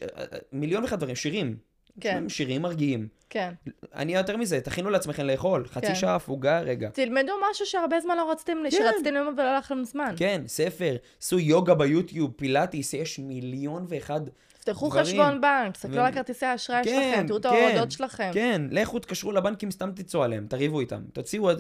[0.53, 1.57] מיליון ואחד דברים, שירים.
[2.01, 2.29] כן.
[2.29, 3.09] שירים מרגיעים.
[3.31, 3.53] כן.
[3.95, 5.95] אני יותר מזה, תכינו לעצמכם לאכול, חצי כן.
[5.95, 6.91] שעה הפוגה, רגע.
[6.91, 8.71] תלמדו משהו שהרבה זמן לא רציתם, כן.
[8.71, 10.15] שרציתם ללמוד ולא הלך לכם זמן.
[10.17, 14.21] כן, ספר, עשו יוגה ביוטיוב, פילאטיס, יש מיליון ואחד.
[14.59, 15.05] תפתחו דברים.
[15.05, 18.31] חשבון בנק, תסתכלו ו- על כרטיסי האשראי כן, שלכם, תראו את כן, ההורדות שלכם.
[18.35, 21.03] כן, לכו תקשרו לבנקים, סתם תצאו עליהם, תריבו איתם.
[21.13, 21.51] תוציאו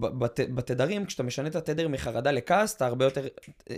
[0.00, 3.26] בת- בתדרים, כשאתה משנה את התדר מחרדה לכעס, אתה הרבה יותר...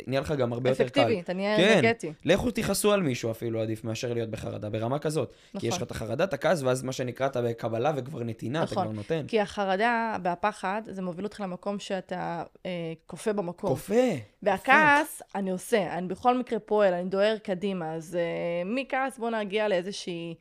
[0.06, 1.00] נהיה לך גם הרבה יותר קל.
[1.00, 1.72] אפקטיבי, אתה נהיה כן.
[1.78, 2.12] אנרגטי.
[2.24, 5.34] לכו תכעסו על מישהו אפילו עדיף מאשר להיות בחרדה, ברמה כזאת.
[5.58, 5.86] כי יש לך נכון.
[5.86, 8.84] את החרדה, את הכעס, ואז מה שנקרא, אתה בקבלה וכבר נתינה, אתה נכון.
[8.84, 9.24] כבר נותן.
[9.28, 12.70] כי החרדה והפחד, זה מוביל אותך למקום שאתה אה,
[13.06, 13.70] כופה במקום.
[13.70, 13.94] כופה.
[14.42, 18.20] והכעס, אני עושה, אני בכל מקרה פועל, אני דוהר קדימה, אז אה,
[18.64, 20.38] מכעס בואו נגיע לאיזושהי אה,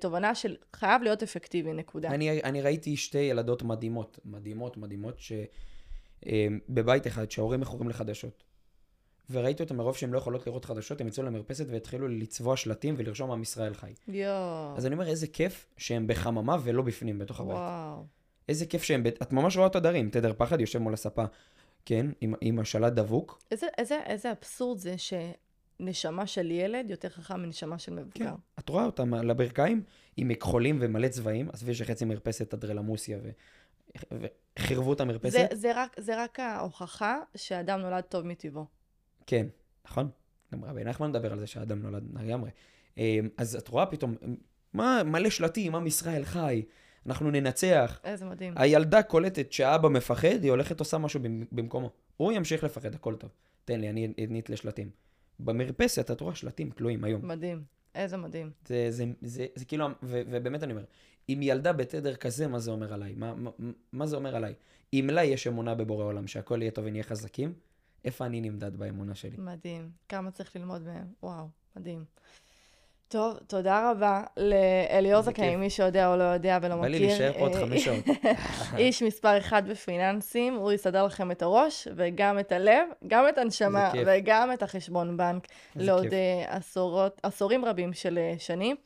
[0.00, 2.08] תובנה של חייב להיות אפקטיבי, נקודה.
[2.08, 5.20] אני, אני ראיתי שתי ילדות מדהימות, מדהימות, מדהימות,
[6.22, 8.44] שבבית אחד, שההורים מכורים לחדשות.
[9.30, 13.30] וראיתי אותם מרוב שהן לא יכולות לראות חדשות, הם יצאו למרפסת והתחילו לצבוע שלטים ולרשום
[13.30, 13.92] עם ישראל חי.
[14.08, 17.56] יואו, אז אני אומר, איזה כיף שהם בחממה ולא בפנים, בתוך הבית.
[17.56, 18.04] וואו.
[18.48, 21.24] איזה כיף שהם, את ממש רואה תדרים, תדר פחד יושב מול הספה,
[21.84, 23.42] כן, עם, עם השלט דבוק.
[23.50, 24.94] איזה, איזה, איזה אבסורד זה
[25.82, 28.10] שנשמה של ילד יותר חכם מנשמה של מבוגר.
[28.26, 28.30] כן.
[28.58, 29.82] את רואה אותם על הברכיים
[30.16, 33.30] עם מכחולים ומלא צבעים, עזבי שחצי מרפסת אדרלמוסיה ו...
[34.58, 35.30] וחירבו את המרפסת.
[35.32, 38.64] זה, זה, רק, זה רק ההוכחה שאדם נולד טוב מטבעו.
[39.26, 39.46] כן,
[39.86, 40.08] נכון?
[40.54, 42.50] גם רבי נחמן מדבר על זה שהאדם נולד לגמרי.
[42.98, 44.14] אמ, אז את רואה פתאום,
[44.72, 46.62] מה, מלא שלטים, עם ישראל חי,
[47.06, 48.00] אנחנו ננצח.
[48.04, 48.54] איזה מדהים.
[48.56, 51.90] הילדה קולטת שאבא מפחד, היא הולכת עושה משהו במ- במקומו.
[52.16, 53.30] הוא ימשיך לפחד, הכל טוב.
[53.64, 54.90] תן לי, אני נית לשלטים.
[55.40, 57.28] במרפסת את רואה שלטים תלויים היום.
[57.28, 57.64] מדהים.
[57.94, 58.50] איזה מדהים.
[58.66, 60.84] זה, זה, זה, זה כאילו, ו, ובאמת אני אומר,
[61.28, 63.14] אם ילדה בתדר כזה, מה זה אומר עליי?
[63.14, 63.50] מה, מה,
[63.92, 64.54] מה זה אומר עליי?
[64.92, 67.52] אם לה יש אמונה בבורא עולם, שהכל יהיה טוב ונהיה חזקים,
[68.04, 69.36] איפה אני נמדד באמונה שלי?
[69.38, 69.90] מדהים.
[70.08, 71.06] כמה צריך ללמוד מהם.
[71.22, 72.04] וואו, מדהים.
[73.08, 75.56] טוב, תודה רבה לאליאור זכאי.
[75.56, 76.92] מי שיודע או לא יודע ולא בא מכיר.
[76.92, 78.04] לי להישאר פה עוד אה, חמש שעות.
[78.78, 83.92] איש מספר אחד בפיננסים, הוא יסדר לכם את הראש וגם את הלב, גם את הנשמה.
[84.06, 85.46] וגם את החשבון בנק
[85.76, 86.06] לעוד.
[86.12, 88.76] אה, עשורות, עשורים רבים של אה, שנים.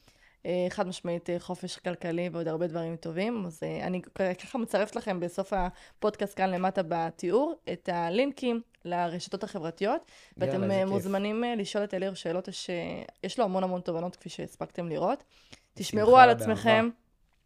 [0.46, 3.46] אה, חד משמעית אה, חופש כלכלי ועוד הרבה דברים טובים.
[3.46, 4.02] אז אה, אני
[4.42, 10.88] ככה מצרפת לכם בסוף הפודקאסט כאן למטה בתיאור את הלינקים לרשתות החברתיות, ואתם יאללה, כיף.
[10.88, 15.24] מוזמנים אה, לשאול את אליר שאלות שיש לו המון המון תובנות כפי שהספקתם לראות.
[15.74, 16.30] תשמרו על.
[16.30, 16.88] עצמכם,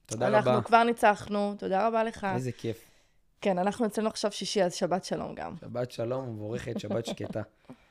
[0.07, 0.63] תודה אנחנו רבה.
[0.63, 2.27] כבר ניצחנו, תודה רבה לך.
[2.35, 2.85] איזה כיף.
[3.41, 5.55] כן, אנחנו אצלנו עכשיו שישי, אז שבת שלום גם.
[5.61, 7.43] שבת שלום ומבורכת, שבת שקטה.